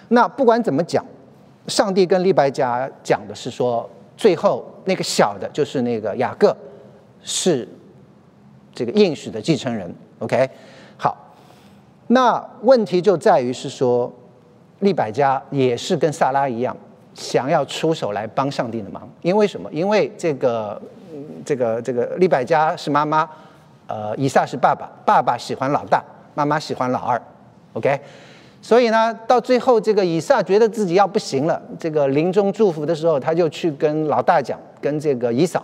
[0.09, 1.03] 那不管怎么讲，
[1.67, 6.55] 上帝跟利百加讲的是说，最后那个小的就是那个雅各，
[7.23, 7.67] 是
[8.73, 9.91] 这个应许的继承人。
[10.19, 10.49] OK，
[10.97, 11.17] 好，
[12.07, 14.11] 那问题就在于是说，
[14.79, 16.75] 利百加也是跟萨拉一样，
[17.13, 19.09] 想要出手来帮上帝的忙。
[19.21, 19.71] 因为什么？
[19.73, 20.81] 因为这个
[21.43, 23.29] 这个这个利百加是妈妈，
[23.87, 27.21] 呃，以撒是爸爸，爸爸喜欢老大，妈妈喜欢老二。
[27.73, 27.99] OK。
[28.61, 35.63] 所以呢，到最后，这个以撒觉得自己要不行了，这个临终祝福的时候，他就去跟老大讲，跟这个以嫂，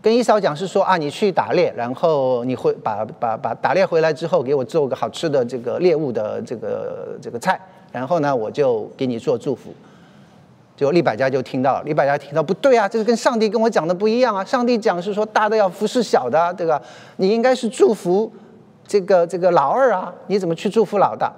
[0.00, 7.60] 跟以嫂讲是说啊，你去打猎，然后你会把把把打猎回来之后，给我做个好吃的这个猎物的这个这个菜，
[7.90, 9.74] 然后呢，我就给你做祝福。
[10.78, 16.80] 就利百家就听到了，利百家听到不对啊，这个跟上帝跟我讲的不一样啊，上帝讲是说大的要服侍小的，对吧？
[17.16, 18.32] 你应该是祝福
[18.86, 21.32] 这个这个老二啊，你怎么去祝福老大？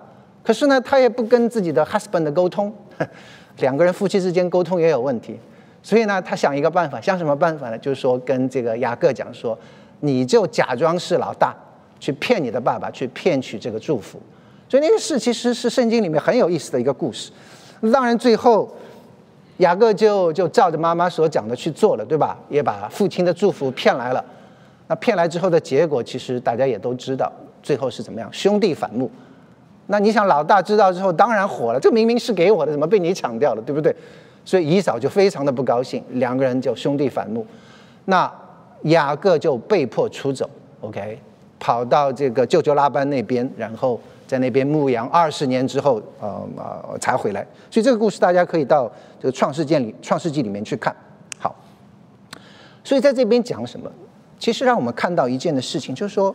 [0.44, 2.70] 可是呢，他也不跟自己的 husband 沟通，
[3.61, 5.40] 两个人夫妻之间沟通也有问题，
[5.83, 7.79] 所以呢，他想一个办法，想什么办法呢？
[7.79, 9.59] 就是说跟这个雅各讲说，
[10.00, 11.57] 你就假装是老大，
[11.98, 14.20] 去骗你的爸爸，去骗取这个祝福。
[14.68, 17.33] 所以那个事其实是圣经里面很有意思的一个故事。
[17.90, 18.70] 当然最后
[19.61, 22.37] 雅各就就照着妈妈所讲的去做了，对吧？
[22.49, 24.25] 也把父亲的祝福骗来了。
[24.88, 27.31] 那骗来之后的结果，其实大家也都知道，
[27.62, 28.29] 最后是怎么样？
[28.33, 29.11] 兄弟反目。
[29.87, 31.79] 那你想，老大知道之后，当然火了。
[31.79, 33.94] 这明明是给我的，怎么被你抢掉了，对不对？
[34.44, 37.46] 所以姨嫂就非常的不高兴，两个人就兄弟反目。
[38.07, 38.33] 那
[38.85, 40.49] 雅各就被迫出走
[40.81, 41.18] ，OK，
[41.59, 47.46] 跑到这个舅舅拉班那边，然后在那边牧羊二十年之后，呃呃才回来。
[47.70, 50.94] 所以这个故事大家可以到这个创世界里，创世纪里面去看。
[51.38, 51.54] 好，
[52.83, 53.88] 所以在这边讲什么？
[54.38, 56.35] 其实让我们看到一件的事情，就是说。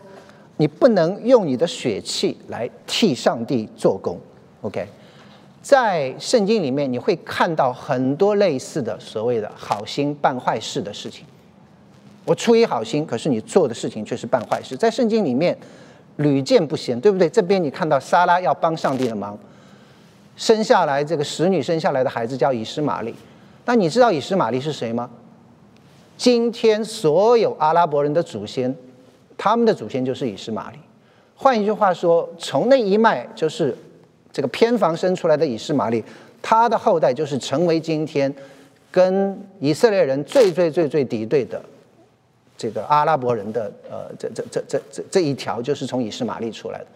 [0.57, 4.17] 你不能用你的血气来替上帝做工
[4.61, 4.87] ，OK？
[5.61, 11.25] 在圣经里面，你会看到很多类似的所谓的好心办坏事的事情。
[12.23, 14.77] 我出于好心，可是你做的事情却是办坏事。
[14.77, 15.57] 在圣经里面
[16.15, 17.27] 屡见不鲜，对不对？
[17.27, 19.37] 这边你看到撒拉要帮上帝的忙，
[20.35, 23.13] 生下来这个使女生下来的孩子叫以实玛利。
[23.65, 25.09] 那你知道以实玛利是谁吗？
[26.17, 28.75] 今天所有阿拉伯人的祖先。
[29.37, 30.77] 他们的祖先就是以实玛利，
[31.35, 33.75] 换一句话说，从那一脉就是
[34.31, 36.01] 这个偏房生出来的以实玛利，
[36.41, 38.33] 他的后代就是成为今天
[38.89, 41.61] 跟以色列人最最最最敌对的
[42.57, 46.87] 这个阿拉伯人的呃这这这这这这一条就是从以实玛利出来的，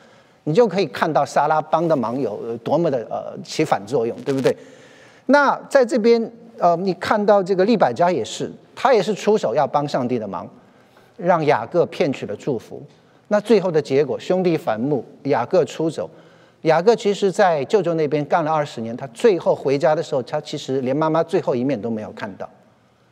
[0.43, 4.56] 你就可以看到萨拉帮的忙有多么的呃起反作用，对不对？
[5.28, 10.47] 那在这边呃，你看到这个利百加也是，他也是出手要帮上帝的忙。
[11.21, 12.82] 让雅各骗取了祝福，
[13.28, 16.10] 那最后的结果，兄弟反目，雅各出走。
[16.62, 22.49] 雅各其实在舅舅那边干了二十年，他最后回家的时候，他其实连妈妈最后一面都没有看到。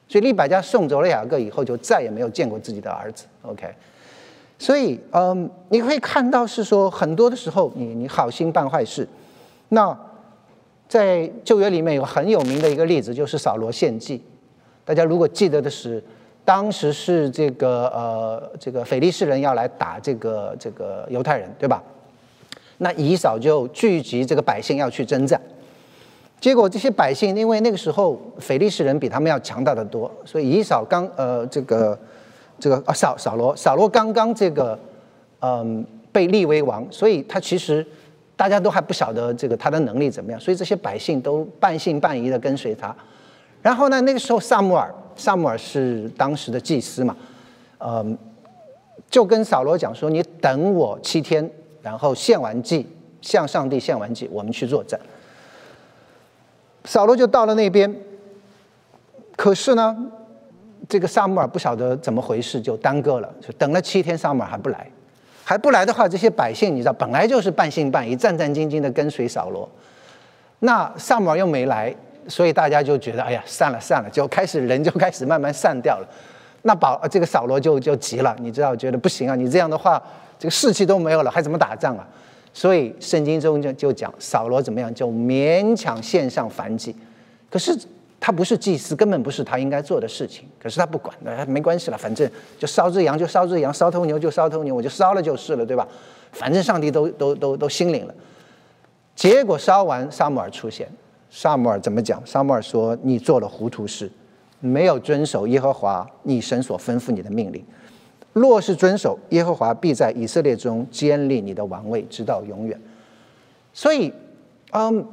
[0.08, 3.26] 所以利百加送走了雅各以后，就再也没有见过自己的儿子。
[3.42, 3.68] OK，
[4.60, 9.08] 所以嗯，你可以看到是说，很多的时候，你你好心办坏事。
[9.70, 9.98] 那
[10.88, 14.24] 在旧约里面有很有名的一个例子，就是扫罗献祭。
[14.84, 16.04] 大家如果记得的是。
[16.48, 21.84] 当时是这个呃，这个腓力士人要来打这个这个犹太人，对吧？
[22.78, 25.42] 那以扫就聚集这个百姓要去征战，
[26.40, 32.00] 结果这些百姓因为那个时候腓力士人比他们要强大的多，所以以扫刚呃这个
[32.60, 34.78] 这个啊扫扫罗扫罗刚刚这个
[35.42, 37.86] 嗯被立为王，所以他其实
[38.36, 42.96] 大家都还不晓得这个他的能力怎么样，所以这些百姓都半信半疑的跟随他。
[43.62, 44.94] 然后呢，那个时候萨穆尔。
[45.20, 47.18] 萨姆尔是当时的祭司嘛，
[47.80, 48.16] 嗯，
[49.10, 51.50] 就跟扫罗讲说：“你等我七天，
[51.82, 52.86] 然后献完祭，
[53.20, 55.00] 向上帝献完祭，我们去作战。”
[56.86, 57.92] 扫罗就到了那边，
[59.36, 59.98] 可是呢，
[60.90, 64.88] 这个萨姆尔不晓得怎么回事，就耽搁了，就等了七天，萨姆尔还不来，
[65.44, 69.70] 还不来的话，这些百姓你知道，本来就是半信半疑、战战兢兢的跟随扫罗，
[70.60, 71.96] 那萨姆尔又没来。
[72.30, 76.08] 所以大家就觉得，哎呀，散了散了，就开始人就开始慢慢散掉了。
[76.64, 80.02] 那保这个扫罗就就急了，你知道，觉得不行啊，你这样的话，
[80.38, 82.06] 这个士气都没有了，还怎么打仗啊？
[82.54, 86.94] 所以圣经中就就讲扫罗怎么样，就勉强献上反击。
[87.50, 87.74] 可是
[88.20, 90.48] 他不是祭司，根本不是他应该做的事情。
[90.60, 95.88] 可是他不管，那没关系了，反正就烧只羊就烧只羊，烧头牛就烧头牛，我就烧了就是了，对吧？
[96.32, 98.14] 反正上帝都都都都心领了。
[99.16, 100.88] 结果烧完，萨姆尔出现。
[101.30, 102.22] 萨姆尔怎么讲？
[102.26, 104.10] 萨姆尔说：“你做了糊涂事，
[104.60, 107.64] 没有遵守耶和华你神所吩咐你的命令。
[108.34, 112.80] 若是遵守，耶和华必在以色列中坚立你的王位，直到永远。”
[113.74, 114.14] 所以，
[114.72, 115.06] 嗯，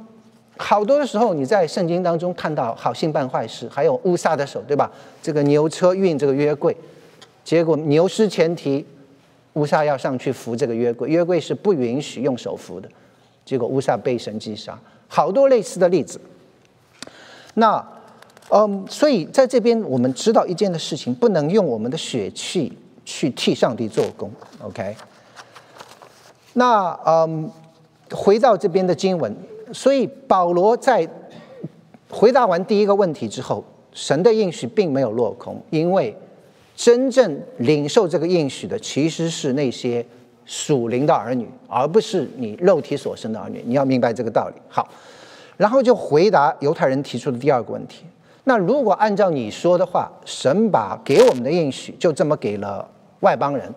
[0.57, 4.89] 好多的时候你在圣经当中看到好心办坏事，还有乌撒的手，对吧？
[5.21, 6.75] 这个牛车运这个约柜，
[7.43, 8.85] 结果牛失前蹄，
[9.53, 12.87] 乌撒要上去扶这个约柜，约柜是不允许用手扶的，
[13.43, 14.79] 结果乌撒被神击杀。
[15.09, 16.21] 好多类似的例子。
[17.55, 17.85] 那，
[18.49, 22.71] 嗯，所以在这边我们知道一件的事情，不能用我们的血气
[23.03, 24.31] 去替上帝做工。
[24.61, 24.95] OK。
[26.53, 27.51] 那，嗯，
[28.11, 29.35] 回到这边的经文。
[29.71, 31.07] 所以保罗在
[32.09, 36.15] 回答完第一个问题之后，神的应许并没有落空，因为
[36.75, 40.05] 真正领受这个应许的其实是那些
[40.45, 43.63] 属灵的儿女，而不是你肉体所生的儿女。
[43.65, 44.55] 你要明白这个道理。
[44.69, 44.87] 好，
[45.57, 48.05] 然后就回答犹太人提出的第二个问题：
[48.43, 52.87] 那如果按照你说的话，神把给我们的应许就这么给了
[53.21, 53.73] 外邦人，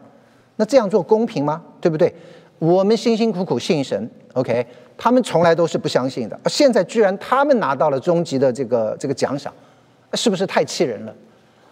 [0.56, 1.62] 那这样做公平吗？
[1.80, 2.12] 对不对？
[2.58, 4.66] 我们辛辛苦苦信神，OK。
[5.00, 9.54] 他们从来都是不相信的，现在居然他们拿到了终极的这个这个奖赏，
[10.14, 11.14] 是不是太气人了？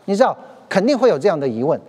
[0.05, 1.81] 你知道肯定会有这样的疑问。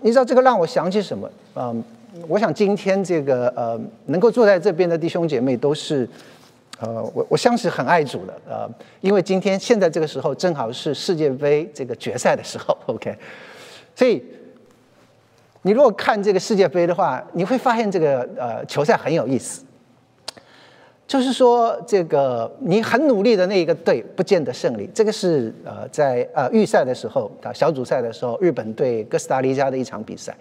[0.00, 1.30] 你知道这个让我想起什么？
[1.56, 1.84] 嗯，
[2.26, 6.08] 我想今天这个呃能够坐在这边的弟兄姐妹都是
[6.80, 8.66] 呃我我相信很爱主的呃，
[9.02, 13.14] 因为今天现在这个时候正好是世界杯这个决赛的时候，OK。
[13.94, 14.22] 所以
[15.66, 19.64] 你如果看这个世界杯的话，你会发现这个呃球赛很有意思。
[21.08, 24.88] 就是说，这个你很努力的那一个队不见得胜利。
[24.94, 30.32] 这个是呃，在呃预赛的时候啊，小组赛的时候，日本对哥斯达黎加的一场比赛。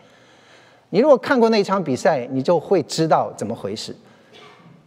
[0.91, 3.95] 你如果看过那一场比赛，你就会知道怎么回事。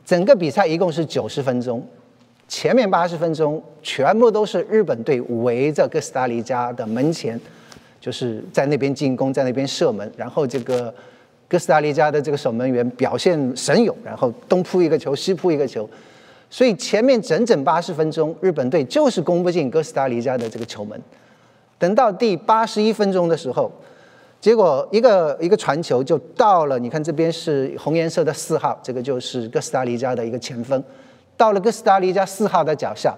[0.07, 1.85] 整个比赛一共是九十分钟，
[2.46, 7.40] 前面八十分钟全部都是日本队围着哥斯达黎加的门前，
[8.09, 10.94] 就是在那边进攻，在那边射门，然后这个。
[11.51, 15.88] 哥斯达黎加的这个守门员表现神勇，然后东扑一个球，西扑一个球，
[16.51, 21.01] 所以前面整整八十分钟，日本队就是攻不进哥斯达黎加的这个球门。
[21.79, 23.73] 等到第八十一分钟的时候，
[24.42, 30.85] 结果一个一个传球就到了，你看这边是红颜色的四号，这个就是哥斯达黎加的一个前锋，
[31.35, 33.16] 到了哥斯达黎加四号的脚下，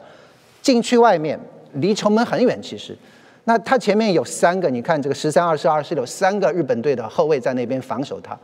[0.63, 1.37] 禁区外面
[1.73, 2.97] 离球门很远，其实。
[3.45, 8.39] 那他前面有三个，你看这个十三、二十二、十六，三个日本队的后卫在那边防守他，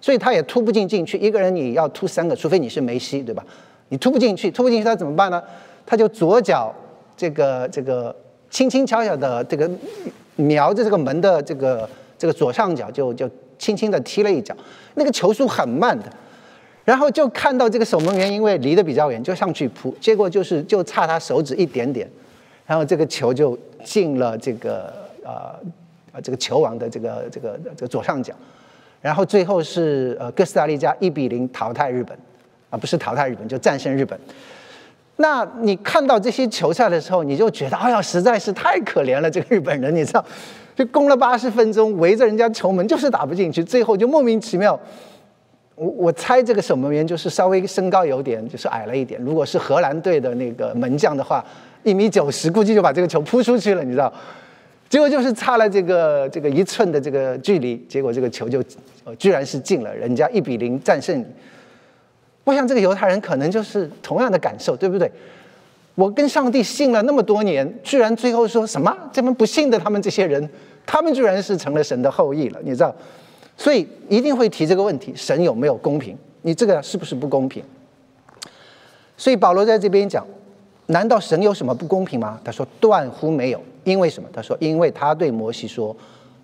[0.00, 1.18] 所以他也突不进禁区。
[1.18, 3.44] 一个人你要突三个，除非你是梅西，对吧？
[3.88, 5.42] 你突不进去，突不进去他怎么办呢？
[5.84, 6.74] 他就左脚
[7.16, 8.14] 这个这个
[8.48, 9.68] 轻轻巧巧的这个
[10.36, 13.28] 瞄着这个门的这个这个左上角，就就
[13.58, 14.56] 轻轻的踢了一脚。
[14.94, 16.06] 那个球速很慢的，
[16.84, 22.08] 然后就看到这个守门员因为离得比较远，就上去扑，结果就是就差他手指一点点。
[22.66, 24.92] 然后这个球就进了这个
[25.24, 25.54] 呃
[26.20, 28.34] 这个球王的这个这个这个左上角，
[29.00, 32.18] 然后最后是呃哥斯达黎加一比零淘汰日本，
[32.70, 34.18] 啊不是淘汰日本就战胜日本。
[35.18, 40.24] 那你看到这些球赛的时候，你就觉得哎呀实在是太可怜了这个日本人，你知道，
[40.74, 44.78] 就攻了八十分钟围着人家球门就是打不进去，最后就莫名其妙。
[45.76, 51.44] 我我猜这个守门员就是稍微身高有点就是矮了一点，如果是荷兰队的那个门将的话。
[51.86, 54.12] 一米九十，估计就把这个球扑出去了，你知道？
[54.88, 58.60] 结果就是差了这个这个一寸的这个距离，结果这个球就
[59.16, 61.24] 居然是进了，人家一比零战胜你。
[62.42, 65.08] 我想这个犹太人可能就是同样的感受，对不对？
[65.94, 70.50] 我跟上帝信了那么多年，居然最后说什么这么不信的他们这些人，
[70.84, 72.92] 他们居然是成了神的后裔了，你知道？
[73.56, 76.18] 所以一定会提这个问题：神有没有公平？
[76.42, 77.62] 你这个是不是不公平？
[79.16, 80.26] 所以保罗在这边讲。
[80.86, 82.40] 难道神有什么不公平吗？
[82.44, 84.28] 他说断乎没有，因为什么？
[84.32, 85.94] 他说因为他对摩西说：“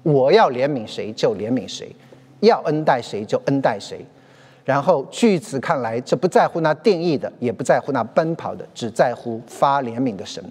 [0.03, 1.95] 我要怜悯谁就怜悯谁，
[2.41, 4.05] 要恩待谁就恩待谁。”
[4.65, 10.43] 然后据此看来，这不在乎那定义的，也不在乎那奔跑的，只在乎发怜悯的神。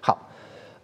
[0.00, 0.28] 好，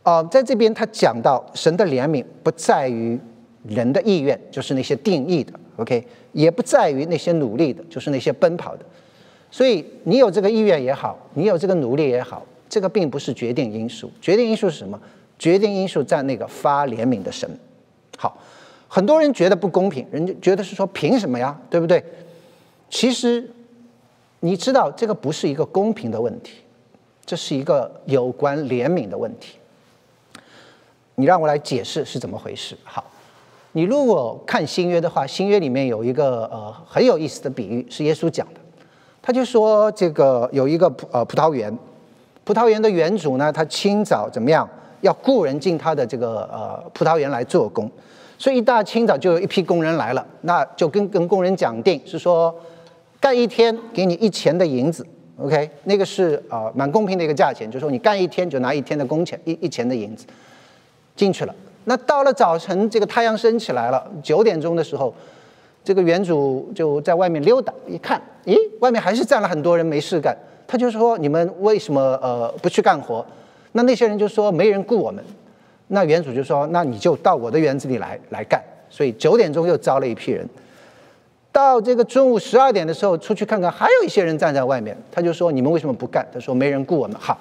[0.02, 3.18] 呃，在这边他讲到神的怜悯不在于
[3.66, 8.84] 人的意愿，就是那些定义的，OK，也不在于那些努力的，就是那些奔跑的。
[9.52, 14.10] 所以你有这个意愿也好，你有这个努力也好，这个并不是决定因素。
[14.20, 14.98] 决定因素是什么？
[15.38, 17.46] 决定因素在那个发怜悯的神。
[18.16, 18.38] 好，
[18.88, 21.60] 很多人觉得不公平，人家觉得是说凭什么呀？
[21.68, 22.02] 对不对？
[22.88, 23.46] 其实
[24.40, 26.54] 你知道这个不是一个公平的问题，
[27.26, 29.56] 这是一个有关怜悯的问题。
[31.16, 32.74] 你让我来解释是怎么回事。
[32.84, 33.04] 好，
[33.72, 38.61] 你如果看新约的话，新约里面有一个呃很有意思的比喻，是耶稣讲的。
[39.22, 41.72] 他就说，这个有一个葡呃葡萄园，
[42.42, 44.68] 葡萄园的园主呢，他清早怎么样，
[45.00, 47.88] 要雇人进他的这个呃葡萄园来做工，
[48.36, 52.52] 所以一大清早就有一批工人来了，那就跟跟工人讲定是说，
[53.20, 55.06] 干一天给你一钱的银子
[55.38, 60.26] OK，那个是啊蛮公平的一个价钱，就是说你干一天就拿一天的工钱，一一钱的银子
[61.14, 61.54] 进去了。
[61.84, 65.12] 那到了早晨，这个太阳升起来了，九点钟的时候，
[65.84, 70.36] 这个园主就在外面溜达，一看，咦，外面还是站了很多人没事干。
[70.66, 73.24] 他就说：“你们为什么呃不去干活？”
[73.72, 75.22] 那那些人就说：“没人雇我们。”
[75.88, 80.48] 那园主就说：“那你就到我的园子里来来干。”所以九点钟又招了一批人。
[81.50, 84.96] 到这个中午十二点的时候出去看看，还有一些人站在外面。
[85.10, 87.36] 他就说：“你们为什么不干？”他说：“没人雇我们。”好，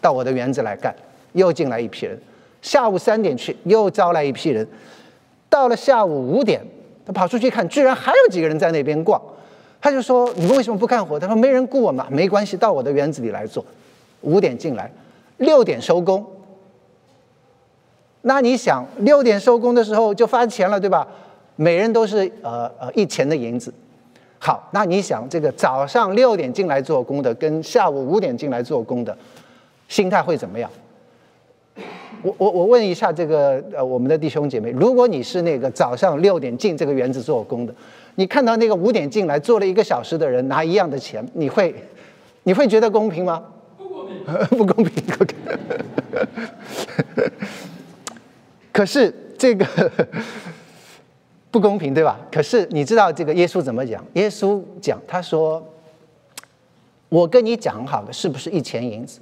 [0.00, 0.94] 到我的园子来干，
[1.32, 2.18] 又进来一批人。
[2.60, 4.66] 下午三点去，又招来一批人。
[5.48, 6.60] 到了下午五点，
[7.06, 9.20] 他跑出去看，居然还有几个人在那边逛。
[9.80, 13.62] 他就说：“你们为什么不干活？”他说：“没人雇我们，没关系，到我的园子里来做。”
[14.22, 14.90] 五点进来，
[15.36, 16.24] 六点收工。
[18.22, 21.06] 那你想，六点收工的时候就发钱了，对吧？
[21.56, 23.72] 每人都是呃呃一钱的银子。
[24.38, 29.14] 好，那你想，这个早上六点进来做工的，跟下午五点进来做工的，
[29.88, 30.70] 心态会怎么样？
[32.22, 37.74] 我我我问一下这个呃我们的弟兄姐妹，如果你是那个早上六点进这个园子做工的，
[38.14, 41.74] 你看到那个五点进来做了一个小时的人拿一样的钱，你会
[42.44, 43.42] 你会觉得公平吗？
[43.76, 44.24] 不公平，
[44.56, 44.94] 不公平。
[48.72, 49.66] 可是这个
[51.50, 52.18] 不公平，对吧？
[52.32, 54.02] 可是你知道这个耶稣怎么讲？
[54.14, 55.62] 耶稣讲，他说
[57.10, 59.20] ：“我跟你讲好的是不是一钱银子？”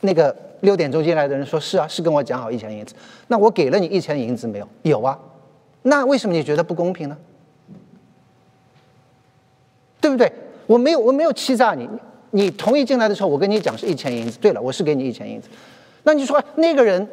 [0.00, 0.34] 那个。
[0.60, 2.94] 六点钟进来的人说：“是啊，是跟我讲好一千银子。
[3.28, 4.68] 那我给了你一千银子没有？
[4.82, 5.18] 有啊。
[5.84, 7.16] 那为什么你觉得不公平呢？
[9.98, 10.30] 对不对？
[10.66, 11.88] 我没有，我没有欺诈你。
[12.32, 14.38] 你同意进来的时候，我跟你讲是一千银子。
[14.38, 15.48] 对了，我是给你一千银子。
[16.02, 17.08] 那你说那个人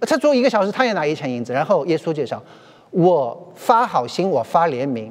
[0.00, 1.54] 他做一个小时，他也拿一千银子。
[1.54, 2.42] 然后耶稣介绍：
[2.90, 5.10] 我发好心，我发怜悯，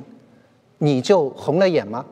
[0.77, 2.05] 你就红了眼吗？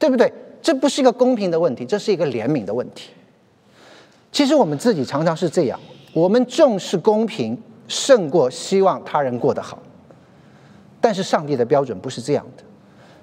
[0.00, 0.32] 对不对？
[0.60, 3.10] 这不是一个公平的问题，这是一个怜悯的问题。”
[4.32, 5.78] 其实我们自己常常是这样，
[6.12, 9.78] 我们重视公平胜过希望他人过得好。
[11.00, 12.62] 但是上帝的标准不是这样的，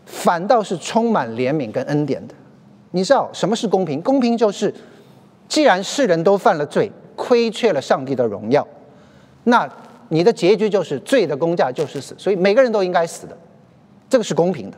[0.06, 2.34] 反倒是充满怜悯跟恩典的。
[2.92, 4.02] 你知道什么是公平？
[4.02, 4.74] 公平就是，
[5.48, 8.68] 既然世人都犯了罪，亏缺了上帝的荣耀，
[9.44, 9.70] 那
[10.10, 13.38] 你的结局就是罪的公价就是死，所以每个人都应该死的，
[14.10, 14.78] 这个是公平的。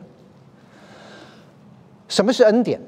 [2.08, 2.80] 什么是恩典？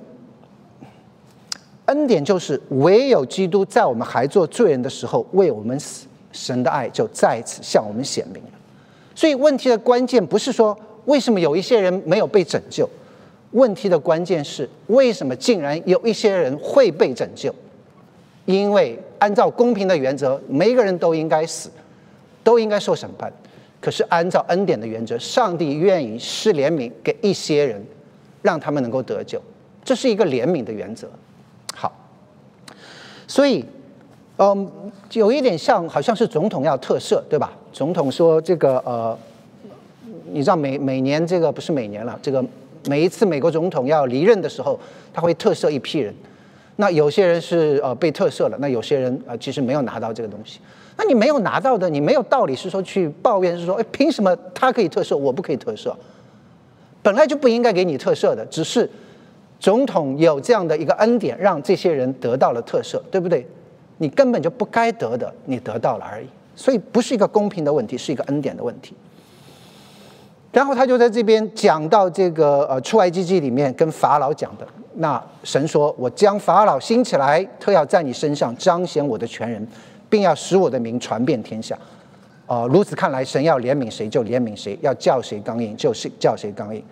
[1.86, 8.50] 恩典就是唯有基督在我们还做罪人的时候为我们死，神的爱就再次向我们显明了。
[9.14, 12.88] 所以问题的关键不是说为什么有一些人没有被拯救，
[13.50, 17.54] 问题的关键是为什么竟然有一些人会被拯救？
[18.44, 21.70] 因为按照公平的原则，每一个人都应该死，
[22.42, 23.32] 都应该受审判。
[23.80, 27.84] 可是按照恩典的原则，上帝愿意施怜悯给一些人，
[28.40, 29.42] 让他们能够得救，
[29.84, 31.08] 这是一个怜悯的原则。
[33.32, 33.64] 所以，
[34.36, 34.70] 嗯，
[35.14, 37.50] 有一点像，好像是总统要特赦，对吧？
[37.72, 39.18] 总统说这个，呃，
[40.32, 42.44] 你知道每每年这个不是每年了，这个
[42.90, 44.78] 每一次美国总统要离任的时候，
[45.14, 46.14] 他会特赦一批人。
[46.76, 50.60] 那有些人是呃被特赦了，那有些人呃其实没有拿到这个东西。
[50.98, 55.90] 那你没有拿到的，你没有道理是说去抱怨，是说，哎，凭什么他可以特赦，我不可以特赦？
[57.02, 58.90] 本来就不应该给你特赦的，只是。
[59.62, 63.46] 总统有这样的一个恩典，让这些人得到了特赦，对不对？
[63.98, 66.26] 你根本就不该得的，你得到了而已。
[66.56, 68.96] 所以不是一个公平的问题，是一个恩典的问题。
[70.50, 79.64] 然后他就在这边讲到这个呃出埃及记里面跟法老讲的，那神说：“我将法老兴起来，特要在你身上彰显我的全人，
[80.10, 81.78] 并要使我的名传遍天下。”
[82.48, 86.82] 哦，如此看来，神要怜悯谁就怜悯谁，要叫谁刚硬就是叫谁刚硬。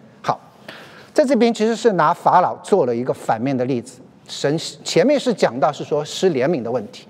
[1.13, 4.01] 在这边其实是拿法老做了一个反面的例子。
[4.29, 7.05] 神前面是讲到是说失怜悯的问题，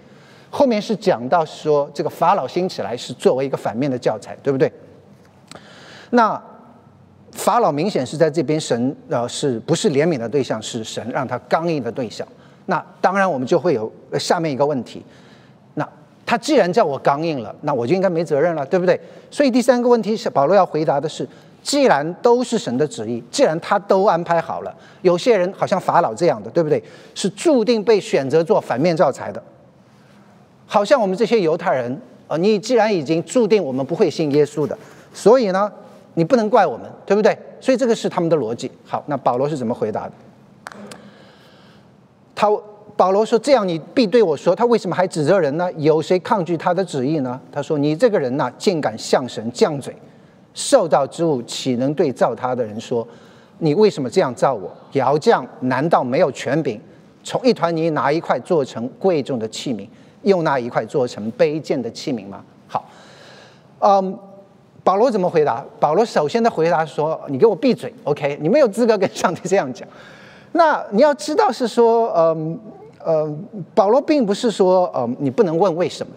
[0.49, 4.73] 后面是讲到说这个法老兴起来是作为一个反面的教材，对不对？
[6.09, 6.43] 那
[7.33, 12.27] 法老明显是在这边神呃是不是怜悯的对象，是神让他刚硬的对象。
[12.65, 15.05] 那当然我们就会有下面一个问题：
[15.75, 15.87] 那
[16.25, 18.99] 他既然叫我刚硬了，那我就应该没责任了，对不对？
[19.31, 21.29] 所以第三个问题是保罗要回答的是。
[21.63, 26.83] 既然都是神的旨意，既然他都安排好了，有些人好像法老这样的，对不对？
[27.15, 29.43] 是注定被选择做反面教材的。
[30.67, 34.77] 好像我们这些犹太人，呃，你既然已经注定我们不会信耶稣的，
[35.13, 35.71] 所以呢，
[36.15, 37.37] 你不能怪我们，对不对？
[37.61, 38.71] 所以这个是他们的逻辑。
[38.87, 40.13] 好，那保罗是怎么回答的？
[42.35, 42.49] 他
[42.97, 45.71] 保罗说：“这样你必对我说，他为什么还指责人呢？
[45.79, 49.95] 有谁抗拒他的旨意呢？”他说：“你这个人呐，竟敢向神犟嘴。”
[50.55, 53.07] 受造之物岂能对造他的人说
[53.59, 54.71] ：“你为什么这样造我？
[54.93, 56.81] 窑匠难道没有权柄，
[57.23, 59.87] 从一团泥拿一块做成贵重的器皿，
[60.23, 62.43] 用那一块做成卑贱的器皿吗？
[62.67, 62.85] 好，
[63.79, 64.19] 嗯，
[64.83, 65.65] 保罗怎么回答？
[65.79, 68.37] 保罗首先的回答说：“你给我闭嘴，OK？
[68.41, 69.87] 你没有资格跟上帝这样讲。
[70.53, 72.59] ”那你要知道是说，嗯
[73.05, 73.33] 呃，
[73.75, 76.13] 保罗并不是说，嗯，你不能问为什么。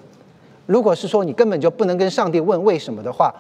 [0.66, 3.34] 如果是说你根本就不能跟上帝问为什么的话，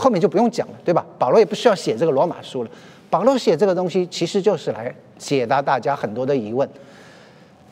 [0.00, 1.04] 后面就不用讲了，对吧？
[1.18, 2.70] 保罗也不需要写这个罗马书了。
[3.10, 6.66] 保罗写这个东西其实就是来解答大家很多的疑问，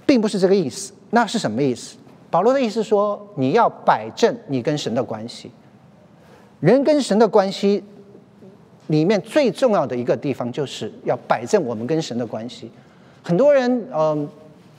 [0.05, 0.93] 并不是这个意思。
[1.11, 1.97] 那是什么意思？
[2.29, 5.51] 保罗的意思说，你要摆正你跟神的关系。
[6.61, 7.83] 人跟神的关系
[8.89, 12.71] 里面最重要的一个地方，就是要摆正我们跟神的关系。
[13.23, 14.29] 很多人，嗯，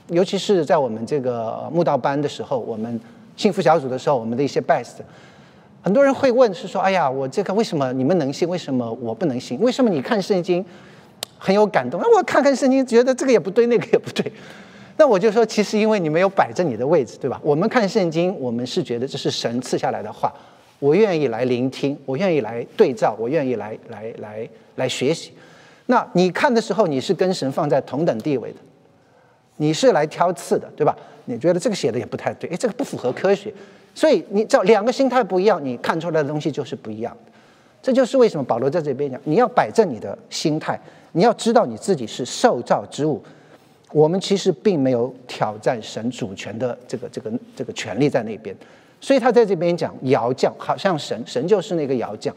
[0.08, 3.00] 尤其是在我们这个慕道班的时候，我们
[3.36, 4.96] 幸福小组的时候，我们的一些 best。
[5.82, 9.58] 很多人会问，是说，哎呀，我这个为什么你们能信，为什么我不能信？
[9.60, 10.64] 为什么你看圣经
[11.38, 12.00] 很有感动？
[12.02, 14.30] 那我看看圣经，觉得这个也不对，那个也不对。
[14.98, 17.40] 那我就说，其实因为你没有摆正你的位置，对吧？
[17.42, 20.30] 我们看圣经，我们是觉得这是神赐下来的话，
[20.78, 25.32] 我愿意来聆听，我愿意来对照，我愿意来来来来学习。
[25.86, 28.58] 那你看的时候，你是跟神放在同等地位的，
[29.56, 30.94] 你是来挑刺的，对吧？
[31.24, 33.50] 你觉得这个写的也不太对，哎，这个不符合科学。
[33.94, 37.32] 所以你照两个心态不一样，你看出来的东西就是不一样的。
[37.82, 40.78] 这就是为什么保罗在这边讲，你要摆正你的心态，
[41.12, 43.22] 你要知道你自己是受造之物。
[43.90, 48.54] 我们其实并没有挑战神主权的这个这个这个权利在那边。
[49.00, 52.34] 所以他在这边讲窑匠，好像神神就是那个窑匠，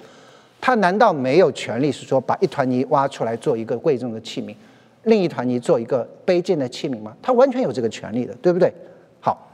[0.61, 4.55] 他难道没有权利是说把一团泥挖出来做一个贵重的器皿，
[5.03, 7.13] 另一团泥做一个卑贱的器皿吗？
[7.21, 8.73] 他完全有这个权利的，对不对？
[9.19, 9.45] 好，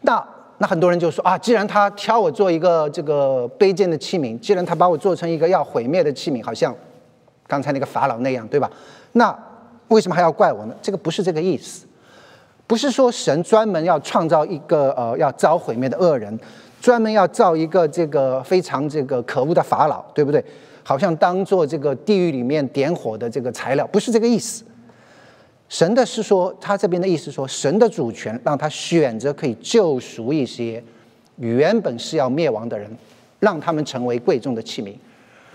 [0.00, 0.33] 那。
[0.58, 6.74] 那很多人就说啊，既然他挑我做一个这个卑贱的器皿，既然他把我做成一个要毁灭的器皿，好像
[7.46, 8.70] 刚才那个法老那样，对吧？
[9.12, 9.36] 那
[9.88, 10.74] 为什么还要怪我呢？
[10.80, 11.86] 这个不是这个意思，
[12.66, 16.38] 不是说神专门要创造一个呃要遭毁灭的恶人，
[16.80, 20.42] 专门要造一个这个非常这个可恶的法老，对不对？
[20.82, 24.62] 好像当做这个地狱里面点火的这个材料，不是这个意思。
[25.74, 30.80] 神的是说，他这边的意思说，神的主权让他选择可以救赎一些
[31.38, 32.88] 原本是要灭亡的人，
[33.40, 34.92] 让他们成为贵重的器皿；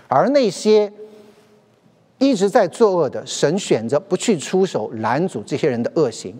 [0.08, 0.92] 而那些
[2.18, 6.38] 一直在作恶的，神选择不去出手拦阻这些人的恶行，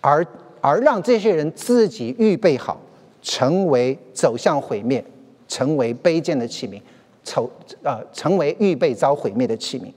[0.00, 0.26] 而
[0.62, 2.80] 而让这些人自己预备好，
[3.20, 5.04] 成为走向毁灭、
[5.46, 6.80] 成为卑贱的器皿，
[7.22, 7.50] 丑
[7.82, 9.92] 呃成为预备遭毁灭的器皿。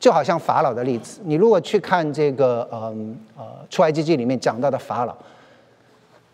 [0.00, 5.16] 就好像法老的例子，你如果去看这个，嗯呃，出埃及记里面讲到的法老，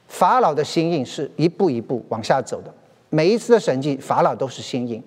[0.08, 2.74] 法老的心印是一步一步往下走的，
[3.10, 5.00] 每一次的神迹，法老都是心印。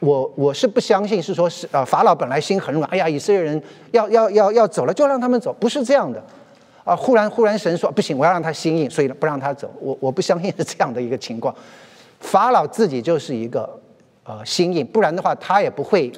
[0.00, 3.62] 我我是不相信是说是呃法老本来心很软，哎呀，以色列人
[3.92, 6.20] 要要要要走了，就让他们走，不是这样的，
[6.82, 11.54] 啊，忽然忽然神说不行，我要让他心印，所以不让他走，我我不相信是这样的一个情况。
[12.18, 13.78] 法老自己就是一个
[14.24, 16.10] 呃心印，不然的话他也不会。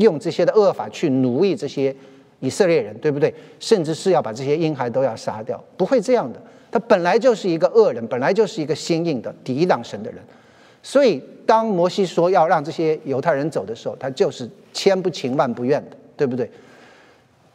[0.00, 1.94] 用这些的恶法去奴役这些
[2.40, 3.32] 以色列人，对不对？
[3.58, 6.40] 甚至是要把这些婴孩都要杀掉，不会这样的。
[6.72, 10.22] 他本来就是一个恶人，本来就是一个心硬的抵挡神的人。
[10.82, 16.50] 所以，当摩西说要让这些犹太人走的时候，他就是千不情万不愿的，对不对？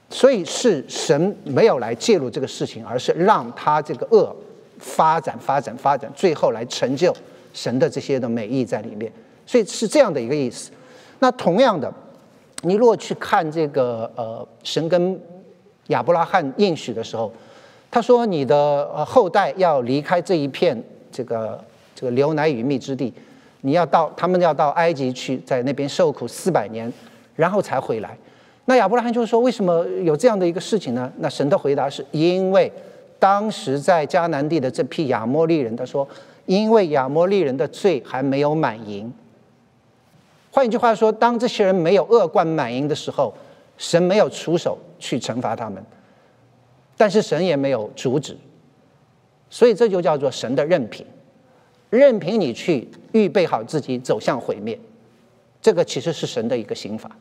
[0.09, 4.35] 所以是神没有来介入这个事情，而是让他这个恶
[4.77, 7.11] 发展、发展、发展，最后来成就
[7.53, 9.11] 神的这些的美意在里面。
[9.47, 10.69] 所以是这样的一个意思。
[11.19, 11.91] 那同样的。
[12.65, 15.19] 你如果去看这个呃神跟
[15.87, 17.31] 亚伯拉罕应许的时候，
[17.91, 20.75] 他说你的后代要离开这一片
[21.11, 21.63] 这个
[21.93, 23.13] 这个流奶与蜜之地，
[23.61, 26.91] 你要到他们要到埃及去，在那边受苦四百年，
[27.35, 28.17] 然后才回来。
[28.65, 31.11] 那亚伯拉罕就说为什么有这样的一个事情呢？
[31.19, 32.71] 那神的回答是因为
[33.19, 36.07] 当时在迦南地的这批亚摩利人，他说
[36.47, 39.13] 因为亚摩利人的罪还没有满盈。
[40.55, 43.33] 换一句话说，当这些人没有恶贯满盈的时候，
[43.77, 45.83] 神没有出手去惩罚他们，
[46.95, 48.37] 但是神也没有阻止，
[49.49, 51.05] 所以这就叫做神的任凭，
[51.89, 54.79] 任凭你去预备好自己走向毁灭，
[55.61, 57.11] 这个其实是神的一个刑法。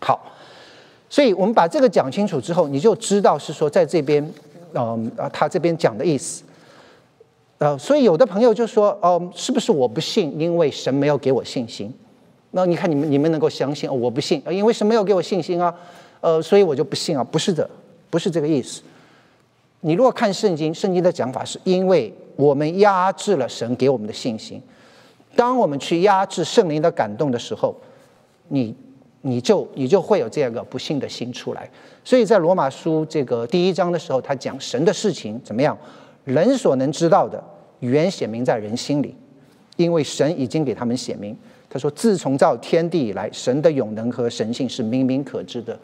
[0.00, 0.32] 好，
[1.10, 4.24] 所以我们把这个讲清楚之后，你就知道是说在这边，
[4.72, 6.44] 嗯，他这边讲的意思。
[7.58, 11.92] 呃，所以有的朋友就说，哦，是不是我不信，因为神没有给我信心？
[12.56, 13.92] 那你看你们，你们能够相信？
[13.92, 15.74] 我不信，因为神没有给我信心啊，
[16.20, 17.24] 呃，所以我就不信啊。
[17.24, 17.68] 不是的，
[18.10, 18.80] 不是这个意思。
[19.80, 24.62] 你如果看圣经，圣经的讲法是因为我们压制了神给我们的信心。
[25.34, 27.74] 当我们去压制圣灵的感动的时候，
[28.46, 28.72] 你
[29.22, 31.68] 你就你就会有这样一个不幸的心出来。
[32.04, 35.76] 所以在罗马书这个第一章的时候，他讲神的事情怎么样，
[36.22, 37.42] 人所能知道的，
[37.80, 39.16] 原显明在人心里，
[39.76, 41.36] 因为神已经给他们显明。
[41.74, 45.76] 他说：“自从造天地以来，神的永能和神性是明明可知的，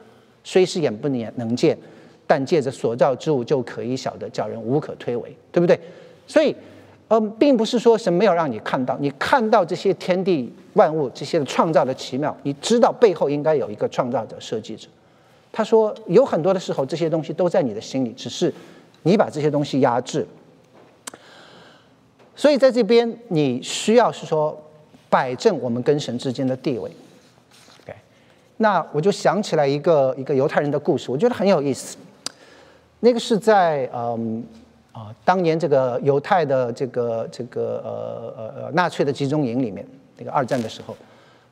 [0.44, 1.76] 虽是眼不能能见，
[2.28, 5.76] 但借着所造之物就可以晓得，叫人无可推诿，对不对？
[6.28, 6.54] 所以，
[7.08, 14.86] 嗯，并不是说神没有让你看到，你看到这些天地万物这些创造的奇妙，你知道背后应该有一个创造者、设计者。
[15.50, 18.54] 他说，有很多的时候，这些东西都在你的心里，只是
[19.02, 20.24] 你把这些东西压制。
[22.36, 24.56] 所以，在这边你需要是说。”
[25.10, 26.88] 摆正我们跟神之间的地位
[27.82, 27.92] ，OK，
[28.58, 31.96] 那我就想起来一个一个犹太人的故事，我觉得很有意思。
[33.00, 34.44] 那个是在嗯
[34.92, 39.84] 啊当年这个犹太的这个这个呃呃呃纳粹的集中营里面，
[40.16, 40.96] 那个二战的时候，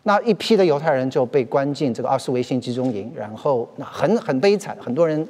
[0.04, 5.28] 那一批的犹太人就被关进这个奥斯维辛集中营，然后那很很悲惨，很多人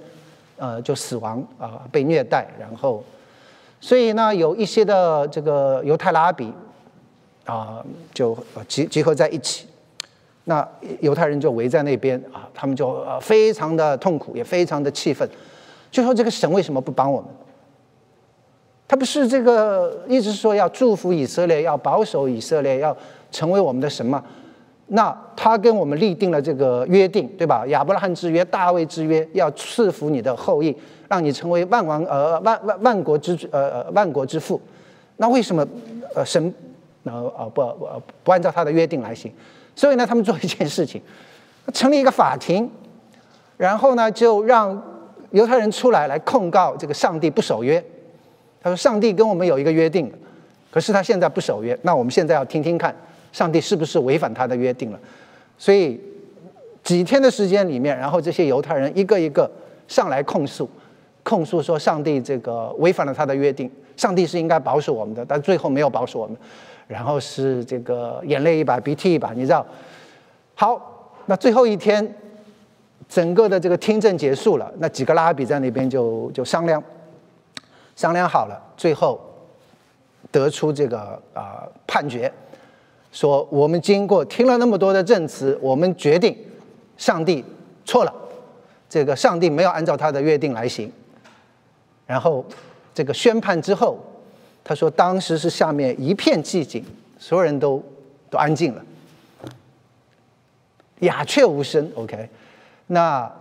[0.59, 3.03] 呃就死亡啊被虐待，然后
[3.81, 6.53] 所以呢有一些的这个犹太拉比。
[7.49, 7.82] 啊，
[8.12, 8.36] 就
[8.68, 9.66] 集集合在一起，
[10.44, 10.68] 那
[11.01, 15.26] 犹太人就围在那边啊，他们就呃非常的痛苦，也非常的气愤，
[15.90, 17.30] 就说这个神为什么不帮我们？
[18.86, 22.94] 他不是这个一直说要祝福以色列，要保守以色列，要
[23.32, 24.22] 成为我们的神吗？
[24.88, 27.66] 那他跟我们立定了这个约定，对吧？
[27.68, 30.76] 亚伯拉罕之约、大卫之约，要赐福你的后裔，
[31.09, 34.61] 让你成为万王呃万万万国之呃万国之父。
[35.16, 35.66] 那为什么
[36.14, 36.53] 呃神？
[37.03, 37.88] 然后啊不不
[38.24, 39.32] 不按照他的约定来行，
[39.74, 41.01] 所以呢，他们做一件事情，
[41.72, 42.70] 成立一个法庭，
[43.57, 44.82] 然后呢，就让
[45.30, 47.84] 犹太人出来来控告这个上帝不守约。
[48.61, 50.12] 他说：“上帝跟我们有一个约定，
[50.68, 52.92] 可是他现在不守约，那我们现在要听听看，
[53.32, 54.99] 上帝是不是违反他的约定了？”
[55.57, 56.01] 所以
[56.82, 59.49] 几天的时间里面，然后这些犹太人一个一个
[59.86, 60.68] 上来控诉，
[61.22, 66.36] 控诉说上帝这个违反了他的约定，上帝是应该保守我们的，但最后没有保守我们。
[66.89, 69.64] 然后是这个眼泪一把鼻涕一把，你知道？
[70.55, 72.14] 好，那最后一天，
[73.07, 76.82] 整个的这个听证结束了，那几个拉比在那边就就商量，
[77.95, 79.20] 商量好了，最后
[80.32, 82.32] 得出这个啊判决，
[83.12, 86.34] 说我们经过听了那么多的证词，我们决定
[86.97, 87.45] 上帝
[87.84, 88.14] 错了，
[88.89, 90.91] 这个上帝没有按照他的约定来行。
[92.07, 92.43] 然后
[92.95, 94.03] 这个宣判之后。
[94.69, 96.85] 他说：“当时是下面一片寂静，
[97.19, 97.83] 所有人都
[98.29, 98.83] 都安静了，
[100.99, 101.91] 鸦雀无声。
[101.95, 102.29] OK，
[102.89, 103.33] 那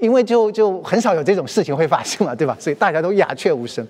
[0.00, 2.56] 因为就就很少有这种事情会发生嘛，对吧？
[2.58, 3.86] 所以大家都鸦雀无声。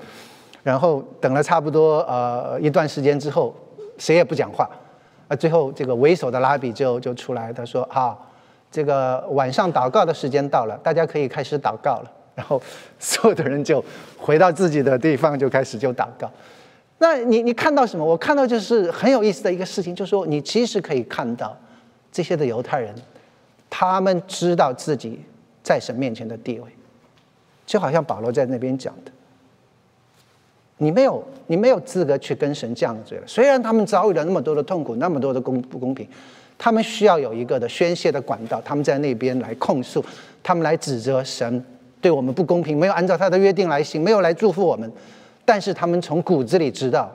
[0.65, 3.55] 然后等了差不多呃一段时间之后，
[3.97, 4.69] 谁也不讲话。
[5.29, 8.19] 啊，最后这个为首的拉比就就出来，他说：‘啊，
[8.73, 12.63] 这个晚上祷告的时间到了，大家可以开始祷告了。’”然后
[13.01, 13.85] 所有的人就
[14.17, 16.31] 回到自己的地方，就开始就祷告。
[16.99, 18.05] 那你你看到什么？
[18.05, 21.57] 我看到就是很有意思的一个事情，就是说你其实可以看到
[22.13, 22.95] 这些的犹太人，
[23.69, 25.19] 他们知道自己
[25.65, 26.67] 在神面前的地位，
[27.67, 29.11] 就好像保罗在那边讲的，
[30.77, 33.25] 你没有你没有资格去跟神犟嘴了。
[33.27, 36.07] 虽然他们遭遇了那么多的痛苦，那么多的公不公平，
[36.57, 40.05] 他们需要有一个的宣泄的管道，他们在那边来控诉，
[40.41, 41.65] 他们来指责神。
[42.01, 44.91] 对我们不公平，没有按照他的约定来行，没有来祝福我们。
[45.45, 47.11] 但是他们从骨子里知道，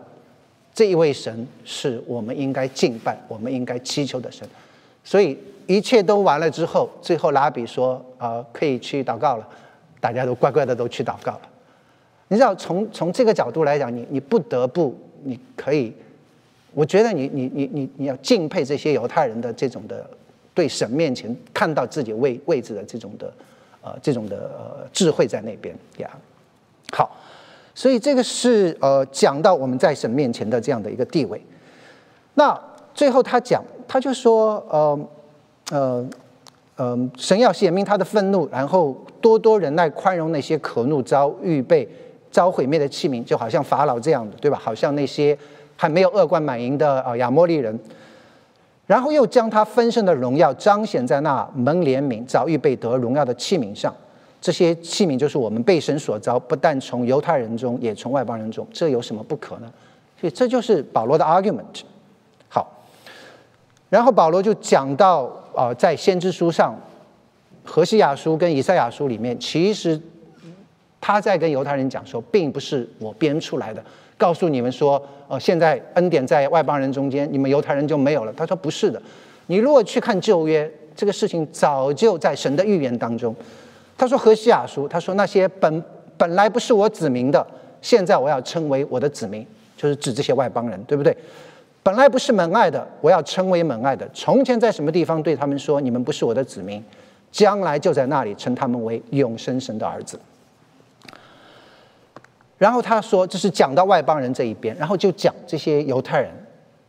[0.74, 4.48] 这一位神是我们应该敬拜、我们应该祈求的神。
[5.04, 9.48] 所以一切都完了之后，最后拉比说：“啊，可以去祷告了。”
[10.02, 11.42] 大家都乖乖的都去祷告了。
[12.28, 15.94] 你知道，从从这个角度来讲，你你不得不，你可以，
[16.74, 20.10] 我觉得你你你你你要敬佩这些犹太人的这种的
[20.54, 23.32] 对神面前看到自己位位置的这种的。
[23.84, 26.10] 呃，这种的智慧在那边呀，
[26.94, 27.12] 好，
[27.76, 31.44] 所以这个是呃讲到我们在神面前的这样的一个地位。
[32.36, 32.58] 那
[32.94, 35.08] 最后他讲，他就说，呃
[35.72, 36.10] 呃
[36.78, 41.86] 呃，神要显明他的愤怒，然后多多忍耐宽容那些可怒遭预备
[42.32, 44.58] 遭毁灭的器皿，就好像法老这样的，对吧？
[44.58, 45.38] 好像那些
[45.76, 47.78] 还没有恶贯满盈的啊亚摩利人。
[48.86, 53.94] 然后又将他分身的荣耀彰显在那蒙怜悯、早预备得荣耀的器皿上，
[54.42, 59.72] 这些器皿就是我们被神所召，不但从犹太人中，也从外邦人中，这有什么不可呢？
[60.20, 61.84] 所以这就是保罗的 argument。
[62.50, 62.70] 好，
[63.90, 66.78] 然后保罗就讲到啊，在先知书上，
[67.64, 70.00] 何西亚书跟以赛亚书里面，其实
[71.00, 73.82] 他在跟犹太人讲说，并不是我编出来的。
[74.18, 78.34] 告诉你们说，呃，现在恩典在外邦人中间，你们犹太人就没有了。
[78.36, 79.02] 他说不是的，
[79.48, 83.36] 你如果去看旧约，这个事情早就在神的预言当中。
[83.98, 85.84] 他说：“何西亚书，他说那些本
[86.18, 87.46] 本来不是我子民的，
[87.82, 89.46] 现在我要称为我的子民，
[89.78, 91.16] 就是指这些外邦人，对不对？
[91.84, 94.10] 本来不是门外的，我要称为门外的。
[94.14, 96.84] 从前在什么地方对他们说，你们不是我的子民，
[97.32, 100.20] 将来就在那里称他们为永生神的儿子。”
[102.64, 106.32] 然后他说：“这是讲到外邦人这一边，然后就讲这些犹太人。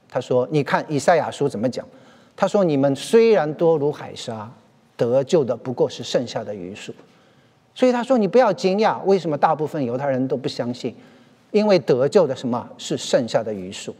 [0.09, 1.85] 他说：‘你看以赛亚书怎么讲？’
[2.37, 4.49] 他说：‘你们虽然多如海沙，
[4.97, 6.95] 得救的不过是剩下的余数。’
[7.75, 10.95] 所以他说：‘你不要惊讶，为什么大部分犹太人都不相信？
[11.51, 13.93] 因为得救的什么是剩下的余数。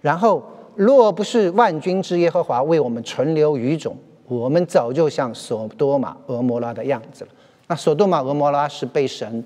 [0.00, 0.40] 然后，
[0.76, 3.96] 若不是万军之耶和华为我们存留余种，
[4.28, 7.30] 我们早就像索多玛、俄摩拉的样子了。
[7.66, 9.44] 那索多玛、俄摩拉是被神。”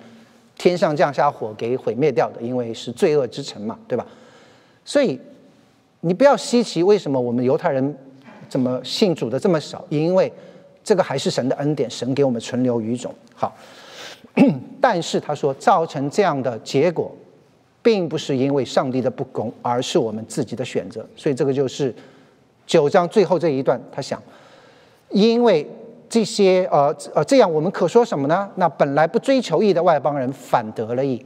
[0.56, 4.06] 天上降下火给毁灭掉的，因为是罪恶之城嘛，对吧？
[4.84, 5.18] 所以
[6.00, 7.96] 你不要稀奇，为什么我们犹太人
[8.48, 9.84] 怎么信主的这么少？
[9.88, 10.32] 因为
[10.82, 13.14] 这个还是神的恩典，神给我们存留余种。
[13.34, 13.54] 好，
[14.80, 17.14] 但是他说造成这样的结果，
[17.82, 21.06] 并不是因为上帝的不公，而是我们自己的选择。
[21.16, 21.94] 所以这个就是
[22.66, 24.22] 九章最后这一段，他想，
[25.10, 25.68] 因为。
[26.14, 28.48] 这些呃呃，这样我们可说什么呢？
[28.54, 31.20] 那本来不追求义的外邦人反得了义，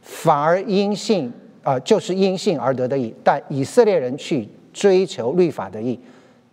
[0.00, 1.32] 反而因信
[1.62, 3.14] 啊，就是因信而得的义。
[3.22, 5.96] 但以色列人去追求律法的义，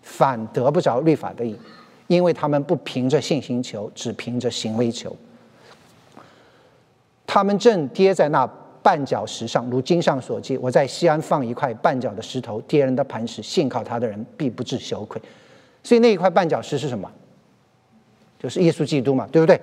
[0.03, 1.57] 反得不着律法的义，
[2.05, 5.15] 因为他们不凭着信心求，只凭着行为求。
[7.25, 8.47] 他们正跌在那
[8.83, 15.19] 绊脚石上，如经上所记：“我在西安放一块绊脚的石头，跌人的磐石，信靠他的人必不致羞愧。”
[15.83, 17.11] 所以那一块绊脚石是什么？
[18.41, 19.59] 就是耶稣基督嘛，对不对？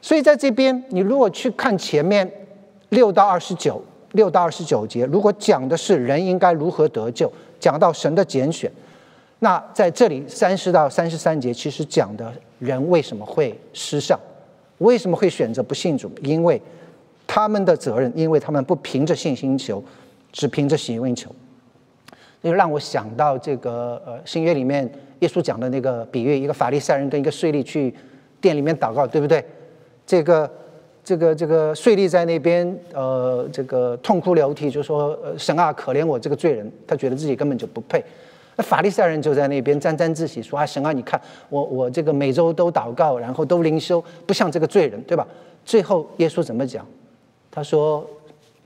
[0.00, 2.28] 所以在这边，你如果去看前面
[2.88, 3.80] 六到二十九、
[4.12, 8.70] 六到二十九节，如果讲的是人应该如何得救，讲到神的拣选，
[9.38, 14.18] 那在这里三十到三十三节，其实讲的人为什么会失上，
[14.78, 16.10] 为什么会选择不信主？
[16.22, 16.60] 因为
[17.26, 19.82] 他们的责任，因为他们不凭着信心求，
[20.32, 21.32] 只凭着行为求。
[22.42, 24.90] 就让我想到这个呃新约里面
[25.20, 27.94] 耶稣讲的那个比喻，一个法利赛人跟一个税吏去
[28.40, 29.44] 店里面祷告，对不对？
[30.04, 30.50] 这个
[31.04, 38.04] 这个这个税吏在那边呃这个痛哭流涕，就说神啊可怜我这个罪人，他觉得自己根本就不配。
[38.56, 41.18] 那法利赛人就在那边沾沾自喜说啊神啊你看
[41.48, 45.26] 我我这个每周都祷告，然后都灵修，不像这个罪人，对吧？
[45.64, 46.84] 最后耶稣怎么讲？
[47.50, 48.04] 他说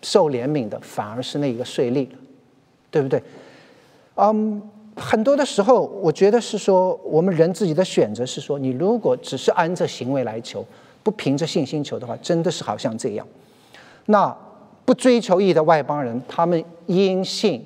[0.00, 2.08] 受怜悯的反而是那一个税吏，
[2.90, 3.22] 对不对？
[4.16, 4.62] 嗯，
[4.96, 10.64] 很多的时候，我觉得是说，我们人自己的选择是说，你如果只是按着行为来求，
[11.02, 13.26] 不凭着信心求的话，真的是好像这样。
[14.06, 14.34] 那
[14.86, 17.62] 不追求义的外邦人，他们因信，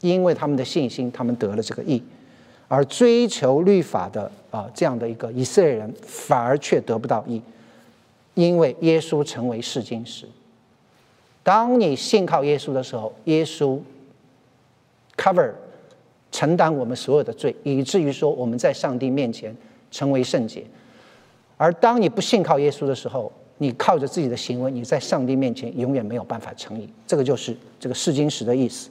[0.00, 2.00] 因为他们的信心，他们得了这个义；
[2.66, 7.42] 而追求律法的啊这样的一个以色列人，反而却得不到义，
[8.32, 10.26] 因为耶稣成为试金石。
[11.42, 13.78] 当你信靠耶稣的时候，耶稣。
[15.16, 15.52] Cover
[16.30, 19.54] 承担我们所有的罪，以至于说我们在上帝面前
[19.90, 20.64] 成为圣洁。
[21.56, 26.88] 而当你不信靠耶稣的时候，你靠着自己的行为，你在上帝面前永远没有办法成义。
[27.06, 28.90] 这个就是这个试金石的意思。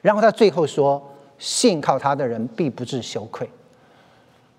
[0.00, 1.02] 然后他最后说
[1.38, 3.48] ：“信靠他的人必不至羞愧。”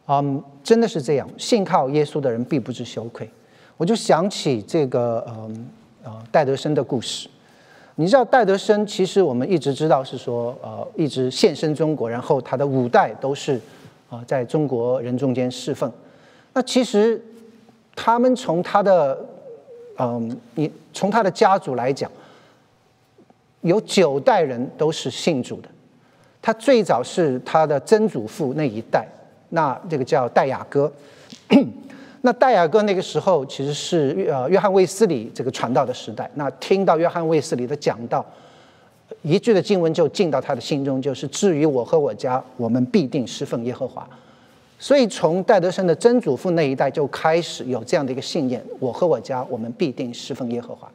[0.07, 3.29] 嗯，真的是这样，信靠耶稣的人必不至羞愧。
[3.77, 5.69] 我就想起这个嗯
[6.03, 7.29] 呃戴德生的故事。
[7.95, 13.59] 你知道戴德生，其实我们一直知道是说，呃，一直献身中国，然后他的五代都是，
[14.09, 15.91] 啊，在中国人中间侍奉。
[16.53, 17.23] 那其实
[17.95, 19.23] 他们从他的，
[19.99, 22.09] 嗯，你从他的家族来讲，
[23.61, 25.69] 有九代人都是信主的。
[26.41, 29.07] 他最早是他的曾祖父那一代，
[29.49, 30.91] 那这个叫戴雅歌。
[32.25, 36.29] 那戴雅哥那个时候其实是呃约翰卫斯理这个传道的时代。
[36.35, 38.25] 那听到约翰卫斯理的讲道，
[39.23, 44.07] 一句的经文就进到他的心中，就是至于我和我家，我们必定侍奉耶和华。
[44.79, 50.89] 所以从戴德生的曾祖父那一代就开始有这样的一个信念：我和我家，我们必定侍奉耶和华。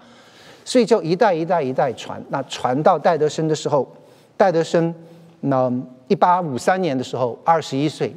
[0.65, 2.19] 所以就一代一代一代传。
[2.31, 3.87] 那传到戴德生的时候，
[4.35, 4.95] 戴德生
[5.41, 5.71] 那
[6.07, 8.11] 一八五三年的时候，二十一岁，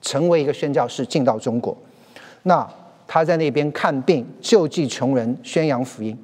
[0.00, 1.76] 成为一个宣教士，进到中国。
[2.46, 2.64] 那
[3.08, 6.16] 他在那边看病、救济穷人、宣扬福音。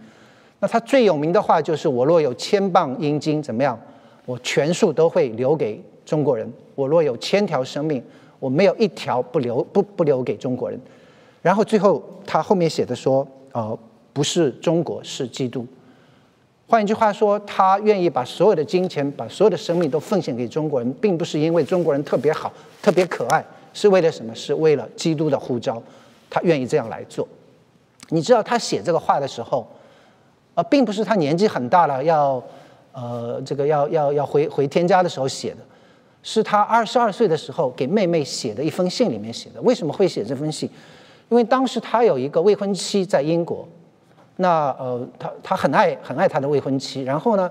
[0.61, 3.77] 那他最有名的话就是：“我若有千磅阴金，怎么样？
[4.25, 6.49] 我全数都会留给中国人。
[6.77, 8.01] 我若有千条生命，
[8.39, 10.81] 我没有一条不留不不留给中国人。”
[11.43, 13.77] 然后最后他后面写的说：“呃，
[14.13, 15.67] 不是中国，是基督。”
[16.69, 23.45] 换一句话说，他愿意把所有的金钱、把所有的生命都奉献给中国人，并不是因为中国人特别好、特别可爱，
[23.75, 24.33] 是为了什么？
[24.33, 25.83] 是为了基督的呼召，
[26.33, 27.29] 他愿意这样来做。
[28.09, 29.69] 你知道他写这个话的时候，
[30.55, 32.43] 啊，并不是他年纪很大了要，
[32.93, 35.59] 呃，这个要要要回回天家的时候写的，
[36.23, 39.61] 是他二十二岁的时候给妹妹写的一封信里面写的。
[39.61, 40.69] 为什么会写这封信？
[41.29, 43.69] 因为当时他有一个未婚妻在英国。
[44.37, 47.49] 那呃，他他很爱很爱他的未婚妻，然后呢，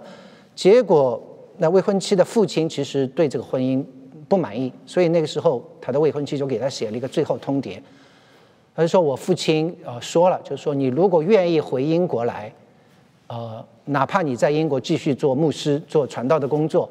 [0.56, 1.22] 结果
[1.58, 3.86] 那未婚妻的父亲其实对这个婚姻
[4.28, 7.80] 不满意，所以那个时候他的未婚妻就给他写了一个最后通牒，
[8.76, 12.52] 他说我父亲呃说了，就是说你如果愿意回英国来，
[13.28, 16.90] 呃，哪怕你在英国继续做牧师做传道的工作，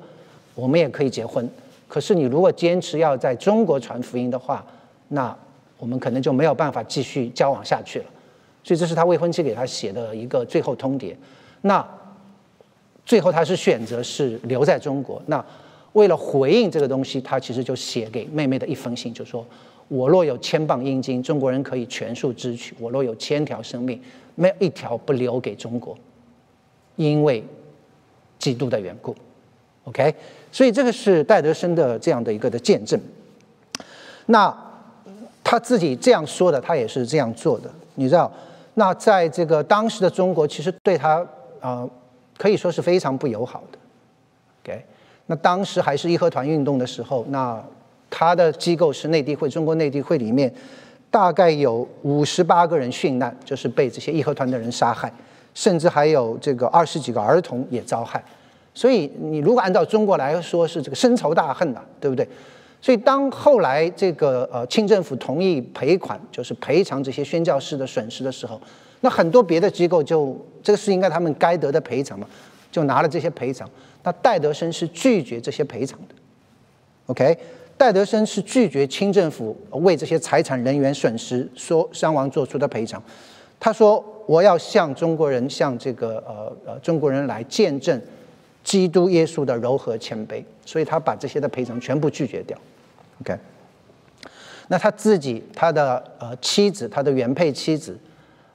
[0.54, 1.48] 我们也可以结婚。
[1.88, 4.64] 可是你如果坚持要在中国传福音的话，
[5.08, 5.36] 那
[5.78, 8.04] 我们可能就没有办法继续交往下去了。
[8.62, 11.16] 所以这是他未婚妻给他写的一个最后通牒。
[11.62, 11.84] 那
[13.06, 15.20] 最后他是选择是留在中国。
[15.26, 15.44] 那
[15.94, 19.44] 为了回应这个东西，他其实就写给妹妹的一封信，就说
[19.90, 24.00] ：“我若有千磅阴金，中国人可以全数支取；我若有千条生命，
[24.36, 25.98] 没有一条不留给中国，
[26.94, 27.42] 因为
[28.38, 29.12] 基督的缘故。”
[29.84, 30.14] OK，
[30.52, 33.00] 所以这个是戴德生的这样的一个的见证。
[34.26, 34.56] 那
[35.42, 38.30] 他自己这样说的，他也是这样做的，你知道。
[38.74, 41.26] 那在这个当时的中国，其实对他
[41.60, 41.88] 啊
[42.38, 43.78] 可以说是非常不友好的。
[44.62, 44.84] OK，
[45.26, 47.60] 那当时还是义和团运动的时候，那
[48.10, 50.52] 他的机构是内地会，中国内地会里面
[51.10, 55.10] 大概有五十八个人殉难，就是被这些义和团的人杀害，
[55.54, 58.22] 甚至还有这个二十几个儿童也遭害。
[58.74, 62.26] 所以你如果按照中国来说，是这个深仇大恨呐，对不对？
[62.82, 68.58] 所以，当后来这个呃清政府同意赔款，就是赔偿这些宣教士的损失的时候，
[69.00, 72.26] 那很多别的机构就这个是应该他们该得的赔偿嘛，
[72.72, 73.68] 就拿了这些赔偿。
[74.02, 76.14] 那戴德生是拒绝这些赔偿的。
[77.08, 77.36] OK，
[77.80, 83.02] 戴德生是拒绝清政府为这些财产人员损失说伤亡做出的赔偿。
[83.58, 87.98] 他说：“我要向中国人，向这个呃呃中国人来见证
[88.62, 92.54] 基督耶稣的柔和谦卑。”所以他把这些的赔偿全部拒绝掉。
[93.22, 93.34] OK，
[94.68, 97.98] 那他自己、他的呃妻子、他的原配妻子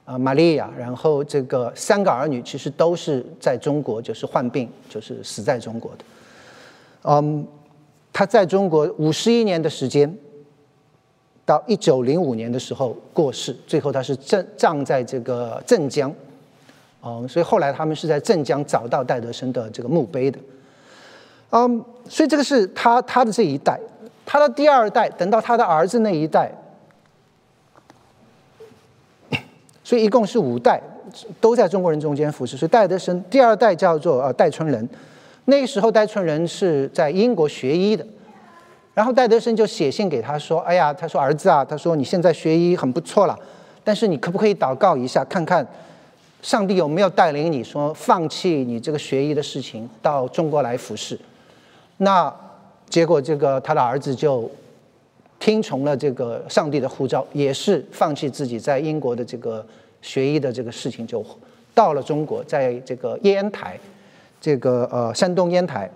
[0.04, 6.04] 啊玛利亚，然后这个三个儿女，其实都是在中国，就是患病，就是死在中国的。
[7.02, 7.44] 嗯，
[8.16, 10.10] 他在中国五十一年的时间，
[11.44, 16.10] 到一九零五年的时候过世，最后他是葬葬在这个镇江。
[17.04, 20.38] 嗯，所以后来他们是在镇江找到戴德生的这个墓碑的。
[21.50, 23.78] 嗯，所以这个是他他的这一代。
[24.24, 26.50] 他的第二代，等到他的儿子那一代，
[29.84, 30.82] 所以一共是五代，
[31.38, 32.56] 都在中国人中间服侍。
[32.56, 34.88] 所以戴德生第二代叫做呃戴春仁，
[35.46, 38.06] 那个时候戴春仁是在英国学医的，
[38.94, 43.36] 然后戴德生就写信给他说：“哎呀，他说儿子啊，他说你现在学医很不错了，
[43.82, 45.66] 但是你可不可以祷告一下，看看
[46.42, 51.18] 上帝有没有带领你说放弃你这个学医的事情，到中国来服侍？”
[51.98, 52.32] 那。
[52.88, 54.48] 结果，这个他的儿子就
[55.40, 59.66] 听从了这个上帝的呼召，也是放弃自己在英国的这个
[60.00, 61.20] 学医的这个事情，就
[61.74, 63.76] 到了中国，在这个烟台，
[64.46, 65.90] 这个呃山东烟台，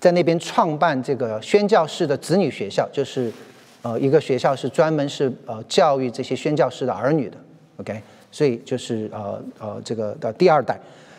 [0.00, 3.30] 在那边创办这个宣教士的子女学校，就是
[3.82, 7.36] 呃一个学校是专门是呃教育这些宣教士的儿女的。
[7.76, 8.02] OK，
[8.32, 10.76] 所以就是呃呃这个的第二代，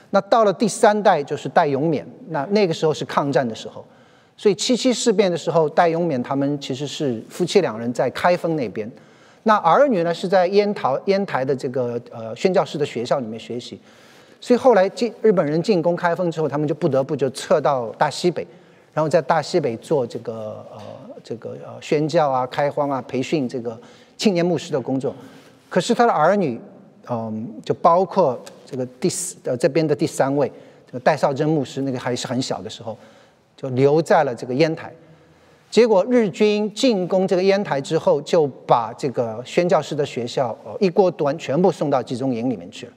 [0.09, 3.85] 那到了第三代就是戴永冕，那那个时候是抗战的时候。
[4.35, 8.91] 所以七七事变的时候，戴永冕他们其实是夫妻两人在开封那边，
[9.43, 13.79] 那儿女呢是在烟台烟台的这个呃宣教士的学校里面学习，
[14.43, 18.45] 所以后来进日本人进攻开封之后，他们就不得不就撤到大西北，
[18.93, 20.81] 然后在大西北做这个呃
[21.23, 23.79] 这个呃宣教啊、开荒啊、培训这个
[24.17, 25.15] 青年牧师的工作。
[25.69, 26.59] 可是他的儿女，
[27.09, 30.51] 嗯，就包括这个第四呃这边的第三位，
[30.85, 32.97] 这个戴绍珍牧师，那个还是很小的时候。
[33.55, 34.91] 就留在了这个烟台，
[35.71, 42.91] 结果日军进攻这个烟台之后，就把这个宣教士的学校呃一锅端全部送到集中营里面去了。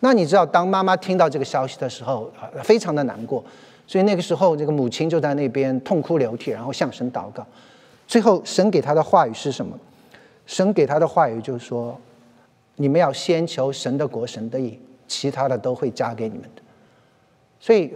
[0.00, 2.30] 那你知道，当妈妈听到这个消息的时候，
[2.62, 3.44] 非常的难过。
[3.86, 7.46] 所以那个时候，这个母亲就在那边痛哭流涕，然后向神祷告。
[8.06, 9.78] 最后，神给他的话语是什么？
[10.46, 11.98] 神给他的话语就是说：
[12.76, 16.62] 你们要先求神的国、神的义，其他的都会加给你们的。
[17.58, 17.92] 所以。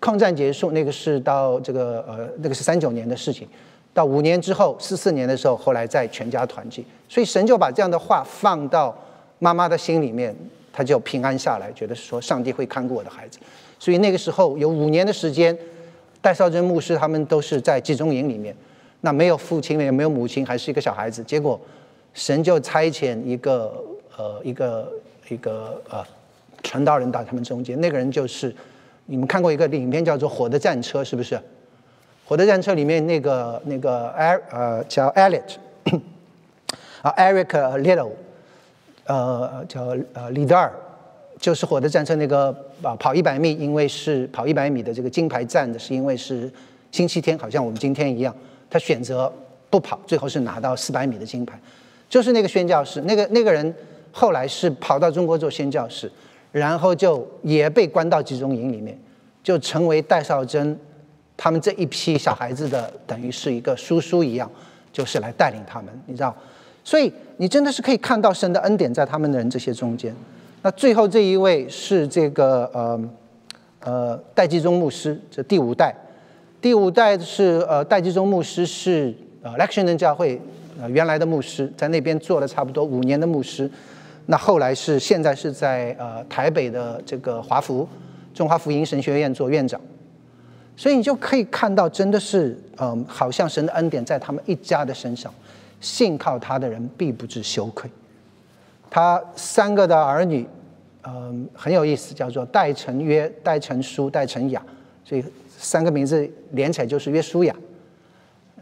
[0.00, 3.48] 抗战结束，那个是到这个呃，那个是三九年的事情。
[3.92, 6.86] 到五年之后，四四年的时候，后来再全家团聚。
[7.08, 8.96] 所以神就把这样的话放到
[9.40, 10.32] 妈妈的心里面，
[10.78, 13.40] 他就平安下来，觉得说上帝会看顾我的孩子。
[13.80, 15.58] 所以那个时候有五年的时间，
[16.20, 18.54] 戴少珍牧师他们都是在集中营里面，
[19.00, 21.20] 那没有父亲也没有母亲，还是一个小孩子。
[21.24, 21.60] 结果
[22.14, 23.84] 神就差遣一个
[24.16, 24.92] 呃一个
[25.28, 26.04] 一个呃
[26.62, 28.54] 传道人到他们中间，那个人就是
[29.06, 31.34] 你们看过一个影片叫做《火的战车》，是不是？
[32.24, 35.58] 《火的战车》里面那个那个艾呃叫 a l e t
[37.02, 37.48] 啊，Eric
[37.82, 38.10] Little，
[39.08, 40.72] 呃叫呃李德尔。
[41.40, 42.48] 就是火的战车那个
[42.82, 46.52] 啊跑一百米，因为是跑一百米的这个金牌战的，是因为是
[46.90, 48.34] 星期天，好像我们今天一样，
[48.68, 49.32] 他选择
[49.70, 51.56] 不跑，最后是拿到四百米的金牌。
[52.08, 53.72] 就是那个宣教士，那个那个人
[54.10, 56.10] 后来是跑到中国做宣教士，
[56.50, 58.98] 然后就也被关到集中营里面，
[59.40, 60.76] 就成为戴少珍
[61.36, 64.50] 他们这一批小孩子的等于是一个叔叔一样，
[64.92, 66.34] 就是来带领他们，你知道，
[66.88, 70.10] 所以你真的是可以看到神的恩典在他们的人这些中间。
[70.62, 72.98] 那最后这一位是这个呃
[73.80, 75.94] 呃戴季中牧师，这第五代，
[76.62, 80.40] 第五代是呃戴季中牧师是呃 Lectionan 教会
[80.80, 83.70] 呃原来的牧师，在那边做了差不多五年的牧师，
[84.24, 87.86] 那后来是现在是在呃台北的这个华福
[88.32, 89.78] 中华福音神学院做院长，
[90.74, 95.30] 所以你就可以看到，真的是嗯，好像神的恩典在他们一家的身上，
[95.80, 97.90] 信靠他的人必不致羞愧。
[98.90, 100.46] 他三个的儿女，
[101.02, 104.62] 嗯，很有意思，叫做戴成约、戴成书、戴成雅，
[105.04, 105.24] 所以
[105.58, 107.54] 三个名字连起来就是约书亚。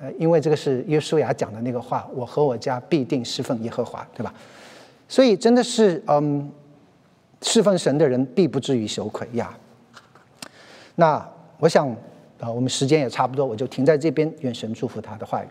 [0.00, 4.34] 呃，因为这个是约书亚讲的那个话，我和我家必定侍奉耶和华，对吧？
[5.08, 6.50] 所以真的是，嗯，
[7.42, 9.56] 侍奉神的人必不至于羞愧呀。
[10.96, 11.26] 那
[11.58, 11.88] 我想，
[12.40, 15.48] 啊，我们时间也差不多，我就停在这边，愿神祝福他的话语。